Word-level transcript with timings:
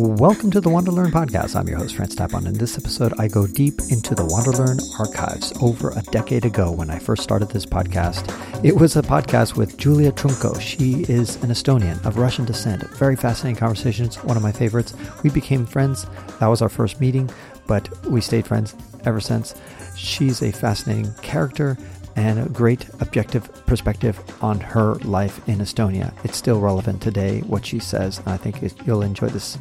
Welcome 0.00 0.52
to 0.52 0.60
the 0.60 0.70
Wanderlearn 0.70 1.10
podcast. 1.10 1.56
I'm 1.56 1.66
your 1.66 1.78
host, 1.78 1.96
Francis 1.96 2.20
Tapon. 2.20 2.46
In 2.46 2.52
this 2.52 2.78
episode, 2.78 3.12
I 3.18 3.26
go 3.26 3.48
deep 3.48 3.80
into 3.90 4.14
the 4.14 4.22
Wanderlearn 4.22 4.78
archives 5.00 5.52
over 5.60 5.90
a 5.90 6.02
decade 6.12 6.44
ago 6.44 6.70
when 6.70 6.88
I 6.88 7.00
first 7.00 7.24
started 7.24 7.48
this 7.48 7.66
podcast. 7.66 8.32
It 8.64 8.76
was 8.76 8.94
a 8.94 9.02
podcast 9.02 9.56
with 9.56 9.76
Julia 9.76 10.12
Trunko. 10.12 10.60
She 10.60 11.04
is 11.12 11.34
an 11.42 11.50
Estonian 11.50 12.00
of 12.06 12.16
Russian 12.16 12.44
descent. 12.44 12.88
Very 12.90 13.16
fascinating 13.16 13.58
conversations, 13.58 14.22
one 14.22 14.36
of 14.36 14.42
my 14.44 14.52
favorites. 14.52 14.94
We 15.24 15.30
became 15.30 15.66
friends. 15.66 16.06
That 16.38 16.46
was 16.46 16.62
our 16.62 16.68
first 16.68 17.00
meeting, 17.00 17.28
but 17.66 17.88
we 18.06 18.20
stayed 18.20 18.46
friends 18.46 18.76
ever 19.04 19.18
since. 19.18 19.56
She's 19.96 20.42
a 20.42 20.52
fascinating 20.52 21.12
character 21.22 21.76
and 22.14 22.38
a 22.38 22.48
great 22.48 22.88
objective 23.00 23.64
perspective 23.66 24.20
on 24.42 24.60
her 24.60 24.94
life 24.96 25.40
in 25.48 25.58
Estonia. 25.58 26.12
It's 26.24 26.36
still 26.36 26.60
relevant 26.60 27.02
today, 27.02 27.40
what 27.40 27.66
she 27.66 27.80
says. 27.80 28.20
I 28.26 28.36
think 28.36 28.62
it, 28.62 28.74
you'll 28.86 29.02
enjoy 29.02 29.28
this 29.28 29.58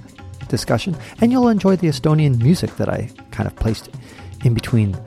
discussion 0.48 0.96
and 1.22 1.32
you'll 1.32 1.50
enjoy 1.50 1.76
the 1.76 1.88
Estonian 1.88 2.42
music 2.42 2.76
that 2.78 2.90
I 2.90 3.10
kind 3.32 3.48
of 3.48 3.56
placed 3.56 3.90
in 4.44 4.54
between 4.54 5.00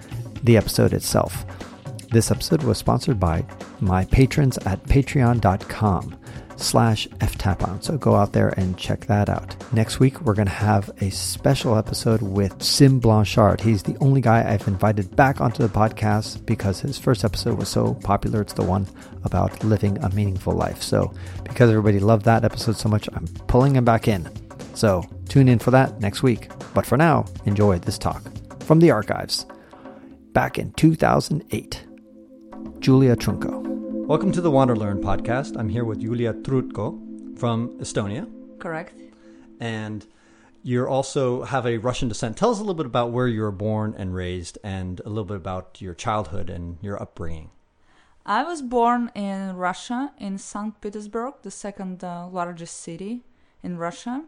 the 0.43 0.57
episode 0.57 0.93
itself. 0.93 1.45
This 2.11 2.31
episode 2.31 2.63
was 2.65 2.79
sponsored 2.79 3.21
by 3.21 3.45
my 3.81 4.05
patrons 4.07 4.59
at 4.59 4.83
patreon.com 4.85 6.17
slash 6.57 7.09
ftapon. 7.09 7.83
So 7.83 7.97
go 7.97 8.15
out 8.15 8.33
there 8.33 8.49
and 8.57 8.77
check 8.77 9.07
that 9.07 9.29
out. 9.29 9.57
Next 9.73 9.99
week, 9.99 10.21
we're 10.21 10.35
going 10.35 10.49
to 10.49 10.53
have 10.53 10.91
a 11.01 11.11
special 11.11 11.77
episode 11.77 12.23
with 12.23 12.63
Sim 12.63 12.99
Blanchard. 12.99 13.61
He's 13.61 13.83
the 13.83 13.97
only 14.01 14.21
guy 14.21 14.53
I've 14.53 14.67
invited 14.69 15.15
back 15.17 15.41
onto 15.41 15.63
the 15.63 15.73
podcast 15.73 16.45
because 16.47 16.81
his 16.81 16.99
first 16.99 17.25
episode 17.25 17.59
was 17.59 17.69
so 17.69 17.95
popular. 17.95 18.43
It's 18.43 18.53
the 18.53 18.65
one 18.65 18.87
about 19.25 19.63
living 19.65 19.99
a 19.99 20.11
meaningful 20.11 20.55
life. 20.55 20.83
So 20.83 21.13
because 21.45 21.71
everybody 21.71 21.99
loved 22.01 22.25
that 22.27 22.45
episode 22.45 22.77
so 22.77 22.89
much, 22.89 23.09
I'm 23.15 23.27
pulling 23.47 23.77
him 23.77 23.85
back 23.85 24.09
in. 24.09 24.29
So 24.75 25.05
tune 25.29 25.49
in 25.49 25.59
for 25.59 25.71
that 25.73 26.01
next 26.01 26.23
week. 26.23 26.51
But 26.75 26.87
for 26.87 26.97
now, 26.97 27.25
enjoy 27.45 27.79
this 27.79 27.99
talk 27.99 28.23
from 28.63 28.79
the 28.79 28.91
archives. 28.91 29.47
Back 30.33 30.59
in 30.59 30.73
2008, 30.73 31.87
Julia 32.79 33.17
Trunko. 33.17 33.61
Welcome 34.07 34.33
to 34.33 34.41
the 34.41 34.51
Wanderlearn 34.51 35.01
podcast. 35.01 35.59
I'm 35.59 35.69
here 35.69 35.85
with 35.85 36.01
Julia 36.01 36.35
Trunko 36.35 37.39
from 37.39 37.79
Estonia. 37.79 38.29
Correct. 38.59 39.01
And 39.59 40.07
you 40.63 40.87
also 40.87 41.43
have 41.45 41.67
a 41.67 41.79
Russian 41.79 42.09
descent. 42.09 42.37
Tell 42.37 42.51
us 42.51 42.59
a 42.59 42.61
little 42.61 42.75
bit 42.75 42.87
about 42.87 43.13
where 43.13 43.29
you 43.29 43.43
were 43.43 43.51
born 43.51 43.95
and 43.97 44.15
raised 44.15 44.59
and 44.63 45.01
a 45.05 45.09
little 45.09 45.25
bit 45.25 45.37
about 45.37 45.81
your 45.81 45.95
childhood 45.95 46.51
and 46.51 46.79
your 46.83 47.01
upbringing. 47.01 47.51
I 48.27 48.45
was 48.45 48.63
born 48.63 49.11
in 49.15 49.57
Russia, 49.57 50.13
in 50.19 50.39
St. 50.39 50.79
Petersburg, 50.81 51.35
the 51.43 51.51
second 51.51 52.05
uh, 52.05 52.29
largest 52.29 52.81
city 52.81 53.23
in 53.63 53.79
Russia. 53.79 54.25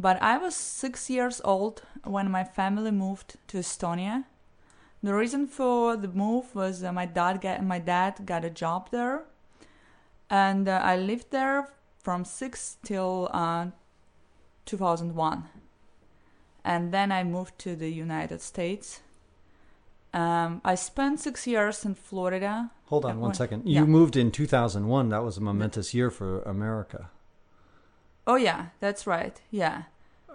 But 0.00 0.22
I 0.22 0.38
was 0.38 0.54
six 0.54 1.10
years 1.10 1.40
old 1.44 1.82
when 2.04 2.30
my 2.30 2.44
family 2.44 2.90
moved 2.90 3.36
to 3.48 3.58
Estonia 3.58 4.24
the 5.02 5.14
reason 5.14 5.46
for 5.46 5.96
the 5.96 6.08
move 6.08 6.54
was 6.54 6.84
uh, 6.84 6.92
my 6.92 7.06
dad 7.06 7.40
get 7.40 7.64
my 7.64 7.78
dad 7.78 8.26
got 8.26 8.44
a 8.44 8.50
job 8.50 8.90
there, 8.90 9.24
and 10.28 10.68
uh, 10.68 10.80
I 10.82 10.96
lived 10.96 11.30
there 11.30 11.70
from 11.98 12.24
six 12.24 12.76
till 12.82 13.30
uh, 13.32 13.68
2001, 14.66 15.44
and 16.64 16.92
then 16.92 17.10
I 17.10 17.24
moved 17.24 17.58
to 17.60 17.74
the 17.76 17.88
United 17.88 18.42
States. 18.42 19.00
Um, 20.12 20.60
I 20.64 20.74
spent 20.74 21.20
six 21.20 21.46
years 21.46 21.84
in 21.84 21.94
Florida. 21.94 22.70
Hold 22.86 23.06
on 23.06 23.20
one 23.20 23.32
second. 23.32 23.66
You 23.66 23.76
yeah. 23.76 23.84
moved 23.84 24.16
in 24.16 24.30
2001. 24.30 25.08
That 25.08 25.24
was 25.24 25.38
a 25.38 25.40
momentous 25.40 25.94
year 25.94 26.10
for 26.10 26.42
America. 26.42 27.08
Oh 28.26 28.36
yeah, 28.36 28.66
that's 28.80 29.06
right. 29.06 29.40
Yeah, 29.50 29.84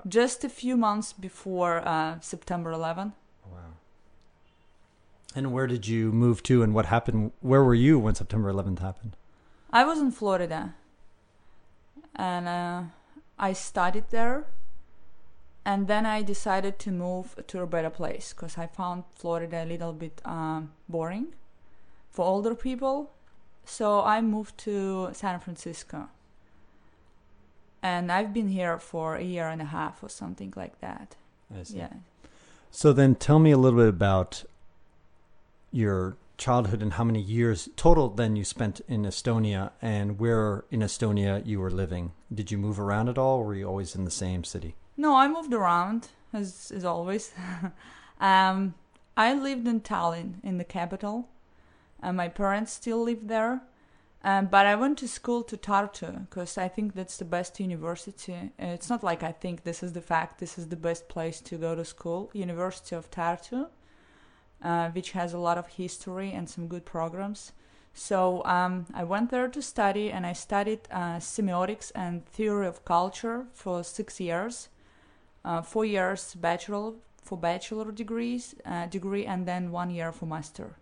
just 0.07 0.43
a 0.43 0.49
few 0.49 0.77
months 0.77 1.13
before 1.13 1.87
uh, 1.87 2.19
September 2.19 2.71
11. 2.71 3.13
Wow. 3.49 3.59
And 5.35 5.51
where 5.51 5.67
did 5.67 5.87
you 5.87 6.11
move 6.11 6.43
to 6.43 6.63
and 6.63 6.73
what 6.73 6.87
happened? 6.87 7.31
Where 7.41 7.63
were 7.63 7.73
you 7.73 7.99
when 7.99 8.15
September 8.15 8.51
11th 8.51 8.79
happened? 8.79 9.15
I 9.71 9.83
was 9.83 9.99
in 9.99 10.11
Florida. 10.11 10.75
And 12.15 12.47
uh, 12.47 12.83
I 13.37 13.53
studied 13.53 14.05
there. 14.09 14.45
And 15.65 15.87
then 15.87 16.05
I 16.05 16.21
decided 16.21 16.77
to 16.79 16.91
move 16.91 17.35
to 17.47 17.61
a 17.61 17.67
better 17.67 17.89
place 17.89 18.33
because 18.33 18.57
I 18.57 18.67
found 18.67 19.03
Florida 19.15 19.63
a 19.63 19.65
little 19.65 19.93
bit 19.93 20.21
um, 20.23 20.71
boring 20.87 21.33
for 22.11 22.23
older 22.23 22.53
people. 22.53 23.11
So 23.65 24.03
I 24.03 24.21
moved 24.21 24.59
to 24.59 25.09
San 25.13 25.39
Francisco. 25.39 26.09
And 27.85 28.11
I've 28.11 28.33
been 28.33 28.47
here 28.47 28.79
for 28.79 29.13
a 29.13 29.21
year 29.21 29.47
and 29.47 29.61
a 29.61 29.65
half 29.65 30.01
or 30.01 30.09
something 30.09 30.51
like 30.55 30.81
that. 30.81 31.15
I 31.55 31.61
see. 31.61 31.77
Yeah. 31.77 31.93
So 32.71 32.91
then 32.93 33.13
tell 33.13 33.37
me 33.37 33.51
a 33.51 33.59
little 33.59 33.77
bit 33.77 33.89
about 33.89 34.43
your 35.71 36.17
childhood 36.37 36.81
and 36.81 36.93
how 36.93 37.03
many 37.03 37.21
years 37.21 37.69
total 37.75 38.09
then 38.09 38.35
you 38.35 38.43
spent 38.43 38.81
in 38.87 39.03
Estonia 39.03 39.69
and 39.83 40.17
where 40.17 40.65
in 40.71 40.79
Estonia 40.79 41.45
you 41.45 41.59
were 41.59 41.69
living. 41.69 42.13
Did 42.33 42.49
you 42.49 42.57
move 42.57 42.79
around 42.79 43.07
at 43.07 43.19
all 43.19 43.37
or 43.37 43.45
were 43.45 43.55
you 43.55 43.67
always 43.67 43.93
in 43.93 44.03
the 44.03 44.09
same 44.09 44.43
city? 44.43 44.73
No, 44.97 45.15
I 45.15 45.27
moved 45.27 45.53
around 45.53 46.07
as 46.33 46.71
as 46.75 46.83
always. 46.83 47.33
um, 48.19 48.73
I 49.15 49.35
lived 49.35 49.67
in 49.67 49.81
Tallinn 49.81 50.43
in 50.43 50.57
the 50.57 50.63
capital. 50.63 51.29
and 52.01 52.17
my 52.17 52.29
parents 52.29 52.73
still 52.73 53.03
live 53.03 53.27
there. 53.27 53.61
Um, 54.25 54.47
but 54.47 54.65
I 54.65 54.75
went 54.75 54.97
to 54.97 55.07
school 55.07 55.43
to 55.43 55.55
Tartu 55.55 56.27
because 56.27 56.57
I 56.57 56.67
think 56.67 56.95
that's 56.95 57.17
the 57.17 57.25
best 57.25 57.59
university. 57.59 58.51
It's 58.57 58.89
not 58.89 59.03
like 59.03 59.21
I 59.23 59.31
think 59.31 59.63
this 59.63 59.83
is 59.83 59.93
the 59.93 60.01
fact. 60.01 60.39
This 60.39 60.57
is 60.57 60.67
the 60.67 60.75
best 60.75 61.07
place 61.07 61.39
to 61.41 61.57
go 61.57 61.75
to 61.75 61.85
school. 61.85 62.31
University 62.33 62.95
of 62.95 63.09
Tartu 63.11 63.67
uh, 64.65 64.89
which 64.89 65.11
has 65.11 65.33
a 65.33 65.37
lot 65.37 65.57
of 65.57 65.67
history 65.67 66.31
and 66.31 66.49
some 66.49 66.67
good 66.67 66.85
programs. 66.85 67.53
So 67.93 68.43
um, 68.45 68.87
I 68.93 69.03
went 69.03 69.29
there 69.29 69.47
to 69.47 69.61
study, 69.61 70.11
and 70.11 70.25
I 70.25 70.33
studied 70.33 70.81
uh, 70.91 71.17
semiotics 71.19 71.91
and 71.95 72.25
theory 72.25 72.67
of 72.67 72.83
culture 72.83 73.45
for 73.53 73.83
six 73.83 74.19
years, 74.19 74.67
uh, 75.45 75.61
four 75.61 75.85
years 75.85 76.35
bachelor 76.35 76.93
for 77.23 77.37
bachelor 77.37 77.91
degrees 77.91 78.55
uh, 78.65 78.87
degree, 78.87 79.25
and 79.25 79.47
then 79.47 79.71
one 79.71 79.89
year 79.89 80.11
for 80.11 80.25
master. 80.25 80.75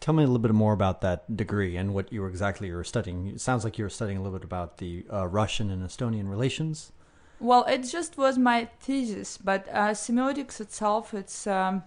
Tell 0.00 0.14
me 0.14 0.22
a 0.22 0.26
little 0.26 0.38
bit 0.38 0.54
more 0.54 0.72
about 0.72 1.00
that 1.00 1.36
degree 1.36 1.76
and 1.76 1.92
what 1.92 2.12
you 2.12 2.20
were 2.22 2.28
exactly 2.28 2.68
you 2.68 2.74
were 2.74 2.84
studying. 2.84 3.26
It 3.26 3.40
sounds 3.40 3.64
like 3.64 3.78
you 3.78 3.84
were 3.84 3.90
studying 3.90 4.18
a 4.18 4.22
little 4.22 4.38
bit 4.38 4.44
about 4.44 4.78
the 4.78 5.04
uh, 5.12 5.26
Russian 5.26 5.70
and 5.70 5.82
Estonian 5.82 6.28
relations. 6.30 6.92
Well, 7.40 7.64
it 7.64 7.82
just 7.82 8.16
was 8.16 8.38
my 8.38 8.68
thesis, 8.80 9.38
but 9.38 9.68
uh, 9.72 9.90
semiotics 9.90 10.60
itself, 10.60 11.14
it's 11.14 11.46
um, 11.46 11.84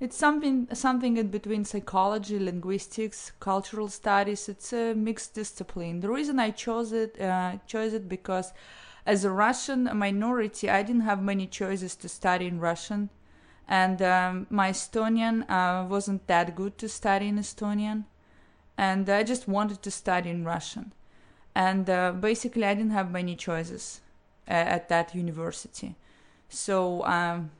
it's 0.00 0.16
something 0.16 0.66
something 0.72 1.16
in 1.16 1.28
between 1.28 1.64
psychology, 1.64 2.38
linguistics, 2.38 3.32
cultural 3.38 3.88
studies. 3.88 4.48
It's 4.48 4.72
a 4.72 4.94
mixed 4.94 5.34
discipline. 5.34 6.00
The 6.00 6.08
reason 6.08 6.40
I 6.40 6.50
chose 6.50 6.92
it 6.92 7.20
uh, 7.20 7.58
chose 7.66 7.92
it 7.94 8.08
because 8.08 8.52
as 9.06 9.24
a 9.24 9.30
Russian 9.30 9.88
minority, 9.94 10.68
I 10.68 10.82
didn't 10.82 11.02
have 11.02 11.22
many 11.22 11.46
choices 11.46 11.94
to 11.96 12.08
study 12.08 12.46
in 12.46 12.60
Russian, 12.60 13.10
and 13.70 14.02
um, 14.02 14.46
my 14.50 14.70
Estonian 14.70 15.48
uh, 15.48 15.86
wasn't 15.88 16.26
that 16.26 16.54
good 16.54 16.76
to 16.78 16.88
study 16.88 17.28
in 17.28 17.38
Estonian, 17.38 18.04
and 18.76 19.08
I 19.08 19.22
just 19.22 19.48
wanted 19.48 19.80
to 19.82 19.90
study 19.90 20.28
in 20.28 20.44
Russian, 20.44 20.92
and 21.54 21.88
uh, 21.88 22.12
basically 22.12 22.64
I 22.64 22.74
didn't 22.74 22.90
have 22.90 23.10
many 23.10 23.36
choices 23.36 24.02
uh, 24.48 24.52
at 24.52 24.88
that 24.90 25.14
university, 25.14 25.94
so. 26.50 27.06
Um, 27.06 27.52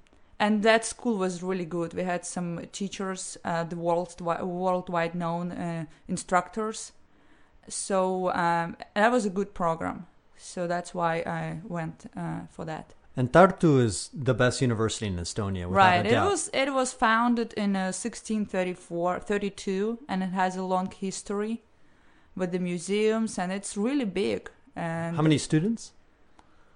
and 0.42 0.62
that 0.62 0.86
school 0.86 1.18
was 1.18 1.42
really 1.42 1.66
good. 1.66 1.92
We 1.92 2.02
had 2.02 2.24
some 2.24 2.62
teachers, 2.72 3.36
uh, 3.44 3.64
the 3.64 3.76
worldwide, 3.76 4.42
worldwide 4.42 5.14
known 5.14 5.52
uh, 5.52 5.84
instructors. 6.08 6.92
So 7.68 8.32
um, 8.32 8.78
that 8.94 9.12
was 9.12 9.26
a 9.26 9.30
good 9.30 9.52
program. 9.52 10.06
So 10.38 10.66
that's 10.66 10.94
why 10.94 11.16
I 11.16 11.60
went 11.68 12.10
uh, 12.16 12.46
for 12.48 12.64
that. 12.64 12.94
And 13.16 13.32
Tartu 13.32 13.80
is 13.82 14.08
the 14.14 14.34
best 14.34 14.62
university 14.62 15.06
in 15.06 15.16
Estonia, 15.16 15.66
right? 15.68 16.06
It 16.06 16.20
was 16.20 16.48
it 16.54 16.72
was 16.72 16.92
founded 16.92 17.52
in 17.54 17.72
1634, 17.74 19.16
uh, 19.16 19.20
32, 19.20 19.98
and 20.08 20.22
it 20.22 20.30
has 20.30 20.56
a 20.56 20.62
long 20.62 20.90
history 20.90 21.62
with 22.36 22.52
the 22.52 22.58
museums, 22.58 23.38
and 23.38 23.50
it's 23.52 23.76
really 23.76 24.04
big. 24.04 24.50
And 24.76 25.16
how 25.16 25.22
many 25.22 25.38
students? 25.38 25.92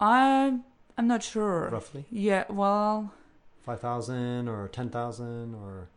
I 0.01 0.59
I'm 0.99 1.07
not 1.07 1.23
sure. 1.23 1.71
Roughly. 1.71 2.05
Yeah. 2.11 2.45
Well, 2.49 3.13
five 3.65 3.81
thousand 3.81 4.49
or 4.49 4.69
ten 4.69 4.91
thousand 4.91 5.55
or 5.55 5.89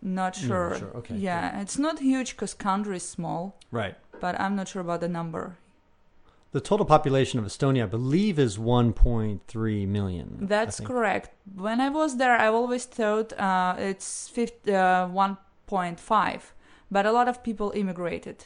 not 0.00 0.34
sure. 0.34 0.70
Not 0.70 0.78
sure. 0.78 0.96
Okay. 0.96 1.16
Yeah, 1.16 1.60
it's 1.60 1.78
not 1.78 2.00
huge 2.00 2.32
because 2.32 2.54
country 2.54 2.96
is 2.96 3.08
small. 3.08 3.56
Right. 3.70 3.96
But 4.20 4.40
I'm 4.40 4.56
not 4.56 4.68
sure 4.68 4.82
about 4.82 5.00
the 5.00 5.08
number. 5.08 5.56
The 6.52 6.60
total 6.60 6.84
population 6.84 7.38
of 7.38 7.46
Estonia, 7.46 7.84
I 7.84 7.86
believe, 7.86 8.38
is 8.38 8.58
1.3 8.58 9.88
million. 9.88 10.36
That's 10.42 10.80
correct. 10.80 11.30
When 11.54 11.80
I 11.80 11.88
was 11.88 12.18
there, 12.18 12.36
I 12.36 12.48
always 12.48 12.84
thought 12.84 13.32
uh, 13.38 13.74
it's 13.78 14.28
50, 14.28 14.70
uh, 14.74 15.08
1.5, 15.08 16.42
but 16.90 17.06
a 17.06 17.12
lot 17.12 17.26
of 17.28 17.42
people 17.42 17.72
immigrated 17.74 18.44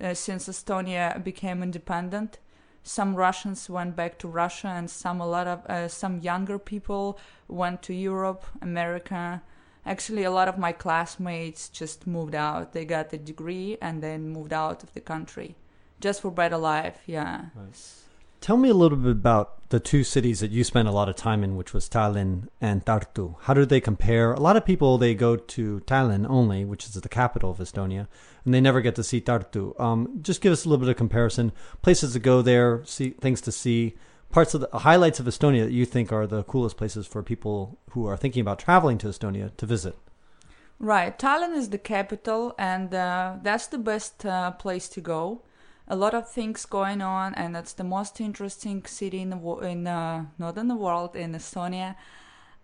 uh, 0.00 0.14
since 0.14 0.48
Estonia 0.48 1.22
became 1.22 1.62
independent. 1.62 2.38
some 2.82 3.16
Russians 3.16 3.68
went 3.68 3.96
back 3.96 4.16
to 4.18 4.28
Russia, 4.28 4.68
and 4.68 4.88
some 4.88 5.20
a 5.20 5.26
lot 5.26 5.46
of 5.48 5.66
uh, 5.66 5.88
some 5.88 6.20
younger 6.20 6.58
people 6.58 7.18
went 7.48 7.82
to 7.82 7.92
Europe, 7.92 8.44
America. 8.62 9.42
Actually, 9.84 10.24
a 10.24 10.30
lot 10.30 10.48
of 10.48 10.56
my 10.56 10.72
classmates 10.72 11.68
just 11.68 12.06
moved 12.06 12.34
out. 12.34 12.72
They 12.72 12.84
got 12.84 13.12
a 13.12 13.18
degree 13.18 13.76
and 13.82 14.02
then 14.02 14.28
moved 14.30 14.52
out 14.52 14.82
of 14.84 14.94
the 14.94 15.00
country, 15.00 15.56
just 16.00 16.20
for 16.22 16.30
better 16.30 16.56
Alive, 16.56 16.98
Yeah. 17.06 17.46
Nice. 17.54 18.02
Tell 18.40 18.56
me 18.56 18.68
a 18.68 18.74
little 18.74 18.98
bit 18.98 19.12
about 19.12 19.68
the 19.70 19.80
two 19.80 20.04
cities 20.04 20.40
that 20.40 20.52
you 20.52 20.62
spent 20.62 20.86
a 20.86 20.92
lot 20.92 21.08
of 21.08 21.16
time 21.16 21.42
in, 21.42 21.56
which 21.56 21.72
was 21.74 21.88
Tallinn 21.88 22.48
and 22.60 22.84
Tartu. 22.84 23.34
How 23.40 23.54
do 23.54 23.64
they 23.64 23.80
compare? 23.80 24.32
A 24.32 24.40
lot 24.40 24.56
of 24.56 24.64
people 24.64 24.98
they 24.98 25.14
go 25.14 25.36
to 25.36 25.80
Tallinn 25.80 26.26
only, 26.28 26.64
which 26.64 26.84
is 26.84 26.92
the 26.92 27.08
capital 27.08 27.50
of 27.50 27.58
Estonia, 27.58 28.06
and 28.44 28.54
they 28.54 28.60
never 28.60 28.80
get 28.80 28.94
to 28.96 29.02
see 29.02 29.20
Tartu. 29.20 29.78
Um, 29.80 30.18
just 30.22 30.40
give 30.40 30.52
us 30.52 30.64
a 30.64 30.68
little 30.68 30.84
bit 30.84 30.90
of 30.90 30.96
comparison. 30.96 31.50
Places 31.82 32.12
to 32.12 32.20
go 32.20 32.42
there, 32.42 32.84
see 32.84 33.10
things 33.10 33.40
to 33.40 33.50
see, 33.50 33.96
parts 34.30 34.54
of 34.54 34.60
the 34.60 34.78
highlights 34.78 35.18
of 35.18 35.26
Estonia 35.26 35.64
that 35.64 35.72
you 35.72 35.84
think 35.84 36.12
are 36.12 36.26
the 36.26 36.44
coolest 36.44 36.76
places 36.76 37.06
for 37.06 37.22
people 37.22 37.78
who 37.90 38.06
are 38.06 38.16
thinking 38.16 38.42
about 38.42 38.60
traveling 38.60 38.98
to 38.98 39.08
Estonia 39.08 39.56
to 39.56 39.66
visit. 39.66 39.96
Right, 40.78 41.18
Tallinn 41.18 41.56
is 41.56 41.70
the 41.70 41.78
capital, 41.78 42.54
and 42.58 42.94
uh, 42.94 43.36
that's 43.42 43.66
the 43.66 43.78
best 43.78 44.24
uh, 44.24 44.52
place 44.52 44.88
to 44.90 45.00
go 45.00 45.42
a 45.88 45.96
lot 45.96 46.14
of 46.14 46.28
things 46.28 46.66
going 46.66 47.00
on, 47.00 47.34
and 47.34 47.56
it's 47.56 47.72
the 47.72 47.84
most 47.84 48.20
interesting 48.20 48.84
city 48.86 49.20
in 49.20 49.30
the 49.30 49.38
in 49.58 49.86
uh, 49.86 50.24
the 50.38 50.76
world 50.76 51.14
in 51.14 51.32
Estonia. 51.32 51.94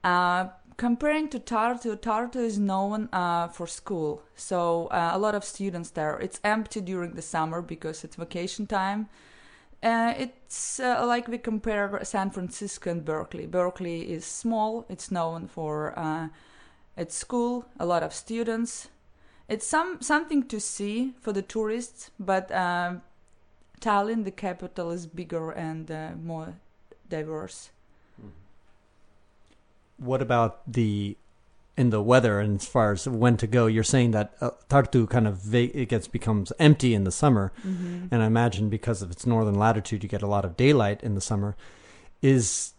Uh, 0.02 0.48
comparing 0.76 1.28
to 1.28 1.38
Tartu, 1.38 1.96
Tartu 1.96 2.36
is 2.36 2.58
known 2.58 3.08
uh, 3.12 3.46
for 3.48 3.66
school, 3.66 4.22
so 4.34 4.88
uh, 4.88 5.10
a 5.12 5.18
lot 5.18 5.34
of 5.34 5.44
students 5.44 5.90
there. 5.90 6.18
It's 6.18 6.40
empty 6.42 6.80
during 6.80 7.12
the 7.14 7.22
summer 7.22 7.62
because 7.62 8.02
it's 8.02 8.16
vacation 8.16 8.66
time. 8.66 9.08
Uh, 9.82 10.14
it's 10.16 10.80
uh, 10.80 11.04
like 11.06 11.28
we 11.28 11.38
compare 11.38 12.00
San 12.04 12.30
Francisco 12.30 12.90
and 12.90 13.04
Berkeley. 13.04 13.46
Berkeley 13.46 14.12
is 14.12 14.24
small. 14.24 14.84
It's 14.88 15.10
known 15.10 15.46
for 15.46 15.94
its 16.96 17.16
school, 17.16 17.66
a 17.78 17.86
lot 17.86 18.02
of 18.02 18.12
students. 18.12 18.88
It's 19.48 19.66
some 19.66 20.00
something 20.00 20.44
to 20.44 20.60
see 20.60 21.14
for 21.20 21.32
the 21.32 21.42
tourists, 21.42 22.10
but 22.18 22.50
Tallinn, 23.82 24.24
the 24.24 24.30
capital, 24.30 24.90
is 24.90 25.06
bigger 25.06 25.50
and 25.50 25.90
uh, 25.90 26.10
more 26.22 26.54
diverse. 27.08 27.70
Mm-hmm. 28.18 28.30
What 30.06 30.22
about 30.22 30.60
the 30.72 31.16
in 31.74 31.88
the 31.88 32.02
weather 32.02 32.38
and 32.38 32.60
as 32.60 32.66
far 32.66 32.92
as 32.92 33.08
when 33.08 33.36
to 33.38 33.46
go? 33.46 33.66
You're 33.66 33.82
saying 33.82 34.12
that 34.12 34.34
uh, 34.40 34.50
Tartu 34.70 35.08
kind 35.10 35.26
of 35.26 35.38
va- 35.38 35.76
it 35.76 35.88
gets 35.88 36.06
becomes 36.06 36.52
empty 36.58 36.94
in 36.94 37.04
the 37.04 37.12
summer, 37.12 37.52
mm-hmm. 37.66 38.06
and 38.10 38.22
I 38.22 38.26
imagine 38.26 38.68
because 38.68 39.02
of 39.02 39.10
its 39.10 39.26
northern 39.26 39.56
latitude, 39.56 40.02
you 40.02 40.08
get 40.08 40.22
a 40.22 40.26
lot 40.26 40.44
of 40.44 40.56
daylight 40.56 41.02
in 41.02 41.14
the 41.14 41.20
summer. 41.20 41.56
Is 42.22 42.72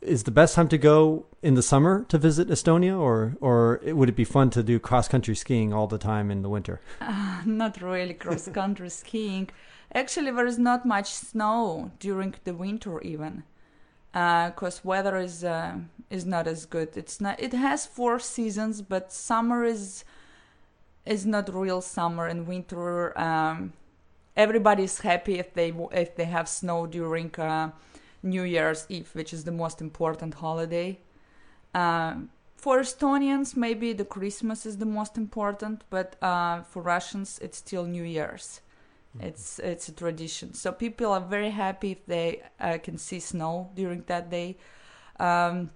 is 0.00 0.24
the 0.24 0.30
best 0.30 0.54
time 0.54 0.68
to 0.68 0.78
go 0.78 1.26
in 1.42 1.54
the 1.54 1.62
summer 1.62 2.04
to 2.08 2.18
visit 2.18 2.48
Estonia, 2.48 2.98
or 2.98 3.36
or 3.40 3.80
would 3.84 4.08
it 4.08 4.16
be 4.16 4.24
fun 4.24 4.50
to 4.50 4.62
do 4.62 4.78
cross 4.78 5.06
country 5.06 5.36
skiing 5.36 5.72
all 5.72 5.86
the 5.86 5.98
time 5.98 6.30
in 6.30 6.42
the 6.42 6.48
winter? 6.48 6.80
Uh, 7.00 7.42
not 7.46 7.80
really 7.80 8.14
cross 8.14 8.48
country 8.48 8.90
skiing. 8.90 9.48
Actually, 9.94 10.32
there 10.32 10.46
is 10.46 10.58
not 10.58 10.84
much 10.84 11.12
snow 11.12 11.92
during 12.00 12.34
the 12.42 12.52
winter 12.52 13.00
even, 13.02 13.44
because 14.12 14.78
uh, 14.78 14.82
weather 14.82 15.16
is 15.16 15.44
uh, 15.44 15.76
is 16.10 16.26
not 16.26 16.46
as 16.48 16.66
good. 16.66 16.96
It's 16.96 17.20
not. 17.20 17.40
It 17.40 17.52
has 17.52 17.86
four 17.86 18.18
seasons, 18.18 18.82
but 18.82 19.12
summer 19.12 19.64
is 19.64 20.04
is 21.06 21.24
not 21.24 21.54
real 21.54 21.80
summer 21.80 22.26
and 22.26 22.46
winter. 22.48 23.16
Um, 23.18 23.72
everybody's 24.36 25.00
happy 25.00 25.38
if 25.38 25.54
they 25.54 25.72
if 25.92 26.16
they 26.16 26.24
have 26.24 26.48
snow 26.48 26.86
during 26.86 27.32
uh, 27.36 27.70
New 28.22 28.42
Year's 28.42 28.86
Eve, 28.88 29.10
which 29.12 29.32
is 29.32 29.44
the 29.44 29.52
most 29.52 29.80
important 29.80 30.34
holiday. 30.34 30.98
Uh, 31.72 32.14
for 32.56 32.80
Estonians, 32.80 33.56
maybe 33.56 33.92
the 33.92 34.04
Christmas 34.06 34.64
is 34.64 34.78
the 34.78 34.86
most 34.86 35.18
important, 35.18 35.84
but 35.90 36.16
uh, 36.22 36.62
for 36.62 36.82
Russians, 36.82 37.38
it's 37.42 37.58
still 37.58 37.84
New 37.84 38.04
Year's. 38.04 38.60
Mm-hmm. 39.16 39.26
It's 39.26 39.58
it's 39.58 39.88
a 39.88 39.92
tradition. 39.92 40.54
So 40.54 40.72
people 40.72 41.12
are 41.12 41.20
very 41.20 41.50
happy 41.50 41.92
if 41.92 42.06
they 42.06 42.42
uh, 42.60 42.78
can 42.82 42.98
see 42.98 43.20
snow 43.20 43.70
during 43.74 44.02
that 44.06 44.30
day 44.30 44.56
um, 45.20 45.70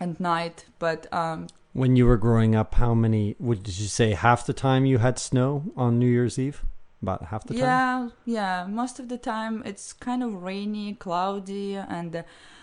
and 0.00 0.18
night. 0.18 0.64
But 0.78 1.12
um, 1.12 1.48
when 1.72 1.96
you 1.96 2.06
were 2.06 2.16
growing 2.16 2.54
up, 2.54 2.74
how 2.74 2.94
many? 2.94 3.36
Would 3.38 3.62
did 3.62 3.78
you 3.78 3.88
say 3.88 4.12
half 4.12 4.46
the 4.46 4.54
time 4.54 4.86
you 4.86 4.98
had 4.98 5.18
snow 5.18 5.64
on 5.76 5.98
New 5.98 6.08
Year's 6.08 6.38
Eve? 6.38 6.64
About 7.02 7.26
half 7.26 7.44
the 7.44 7.54
time. 7.54 7.62
Yeah, 7.62 8.08
yeah. 8.24 8.66
Most 8.66 8.98
of 8.98 9.08
the 9.08 9.18
time 9.18 9.62
it's 9.64 9.92
kind 9.92 10.22
of 10.22 10.42
rainy, 10.42 10.94
cloudy, 10.94 11.76
and 11.76 12.16
uh, 12.16 12.22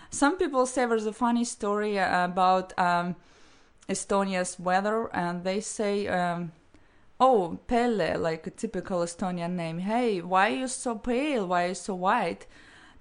some 0.09 0.37
people 0.37 0.65
say 0.65 0.85
there's 0.85 1.05
a 1.05 1.13
funny 1.13 1.45
story 1.45 1.97
about 1.97 2.77
um, 2.77 3.15
Estonia's 3.87 4.59
weather, 4.59 5.09
and 5.13 5.43
they 5.43 5.59
say. 5.61 6.07
Oh, 7.19 7.59
Pele, 7.67 8.17
like 8.17 8.45
a 8.45 8.51
typical 8.51 8.99
Estonian 8.99 9.51
name. 9.51 9.79
Hey, 9.79 10.21
why 10.21 10.51
are 10.51 10.55
you 10.55 10.67
so 10.67 10.95
pale? 10.95 11.47
Why 11.47 11.65
are 11.65 11.67
you 11.69 11.75
so 11.75 11.95
white? 11.95 12.45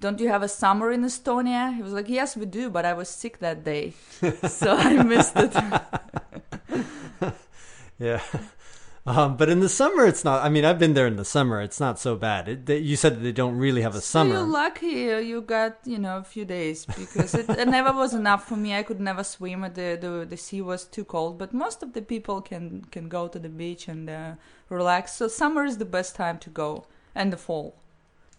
Don't 0.00 0.20
you 0.20 0.28
have 0.28 0.42
a 0.42 0.48
summer 0.48 0.92
in 0.92 1.02
Estonia? 1.02 1.74
He 1.74 1.82
was 1.82 1.92
like, 1.92 2.08
yes, 2.08 2.36
we 2.36 2.46
do, 2.46 2.70
but 2.70 2.84
I 2.84 2.92
was 2.92 3.08
sick 3.08 3.38
that 3.38 3.64
day. 3.64 3.94
so 4.48 4.76
I 4.76 5.02
missed 5.02 5.34
it. 5.36 5.54
yeah. 7.98 8.20
Um, 9.06 9.36
but 9.36 9.50
in 9.50 9.60
the 9.60 9.68
summer, 9.68 10.06
it's 10.06 10.24
not. 10.24 10.42
I 10.42 10.48
mean, 10.48 10.64
I've 10.64 10.78
been 10.78 10.94
there 10.94 11.06
in 11.06 11.16
the 11.16 11.26
summer. 11.26 11.60
It's 11.60 11.78
not 11.78 11.98
so 11.98 12.16
bad. 12.16 12.48
It, 12.48 12.64
they, 12.64 12.78
you 12.78 12.96
said 12.96 13.16
that 13.16 13.20
they 13.20 13.32
don't 13.32 13.58
really 13.58 13.82
have 13.82 13.94
a 13.94 14.00
so 14.00 14.20
summer. 14.20 14.34
You're 14.34 14.46
lucky 14.46 14.86
you 14.86 15.42
got 15.42 15.76
you 15.84 15.98
know 15.98 16.16
a 16.16 16.24
few 16.24 16.46
days 16.46 16.86
because 16.86 17.34
it, 17.34 17.50
it, 17.50 17.68
never 17.68 17.92
was 17.92 18.14
enough 18.14 18.48
for 18.48 18.56
me. 18.56 18.74
I 18.74 18.82
could 18.82 19.00
never 19.00 19.22
swim. 19.22 19.60
The, 19.60 19.98
the 20.00 20.26
the 20.26 20.38
sea 20.38 20.62
was 20.62 20.84
too 20.84 21.04
cold. 21.04 21.36
But 21.36 21.52
most 21.52 21.82
of 21.82 21.92
the 21.92 22.00
people 22.00 22.40
can 22.40 22.86
can 22.90 23.10
go 23.10 23.28
to 23.28 23.38
the 23.38 23.50
beach 23.50 23.88
and 23.88 24.08
uh, 24.08 24.32
relax. 24.70 25.12
So 25.12 25.28
summer 25.28 25.66
is 25.66 25.76
the 25.76 25.84
best 25.84 26.16
time 26.16 26.38
to 26.38 26.48
go, 26.48 26.86
and 27.14 27.30
the 27.30 27.36
fall. 27.36 27.76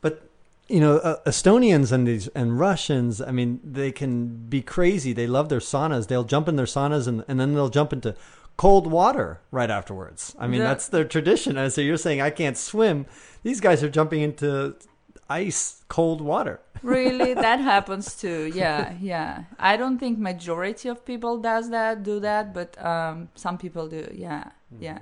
But 0.02 0.28
you 0.68 0.80
know, 0.80 0.98
uh, 0.98 1.22
Estonians 1.28 1.92
and 1.92 2.08
these 2.08 2.28
and 2.30 2.60
Russians. 2.60 3.22
I 3.22 3.30
mean, 3.30 3.60
they 3.64 3.92
can 3.92 4.48
be 4.50 4.64
crazy. 4.64 5.14
They 5.14 5.28
love 5.28 5.50
their 5.50 5.60
saunas. 5.60 6.08
They'll 6.08 6.24
jump 6.24 6.48
in 6.48 6.56
their 6.56 6.66
saunas 6.66 7.08
and 7.08 7.24
and 7.28 7.40
then 7.40 7.54
they'll 7.54 7.70
jump 7.70 7.94
into 7.94 8.16
cold 8.58 8.88
water 8.88 9.42
right 9.52 9.70
afterwards. 9.70 10.36
I 10.40 10.48
mean, 10.48 10.62
yeah. 10.62 10.68
that's 10.68 10.88
their 10.88 11.06
tradition. 11.06 11.58
And 11.58 11.72
so 11.72 11.82
you're 11.82 11.98
saying 11.98 12.22
I 12.22 12.30
can't 12.30 12.58
swim. 12.58 13.06
These 13.44 13.62
guys 13.62 13.84
are 13.84 13.90
jumping 13.90 14.22
into 14.22 14.76
ice 15.30 15.84
cold 15.88 16.22
water. 16.22 16.60
really, 16.82 17.34
that 17.34 17.60
happens 17.60 18.16
too. 18.16 18.52
Yeah, 18.54 18.94
yeah. 19.00 19.46
I 19.60 19.78
don't 19.78 19.98
think 19.98 20.20
majority 20.20 20.90
of 20.90 21.06
people 21.06 21.38
does 21.38 21.70
that, 21.70 22.04
do 22.04 22.20
that, 22.20 22.54
but 22.54 22.84
um, 22.84 23.30
some 23.36 23.58
people 23.58 23.88
do. 23.88 24.08
Yeah, 24.14 24.46
mm-hmm. 24.74 24.84
yeah. 24.84 25.00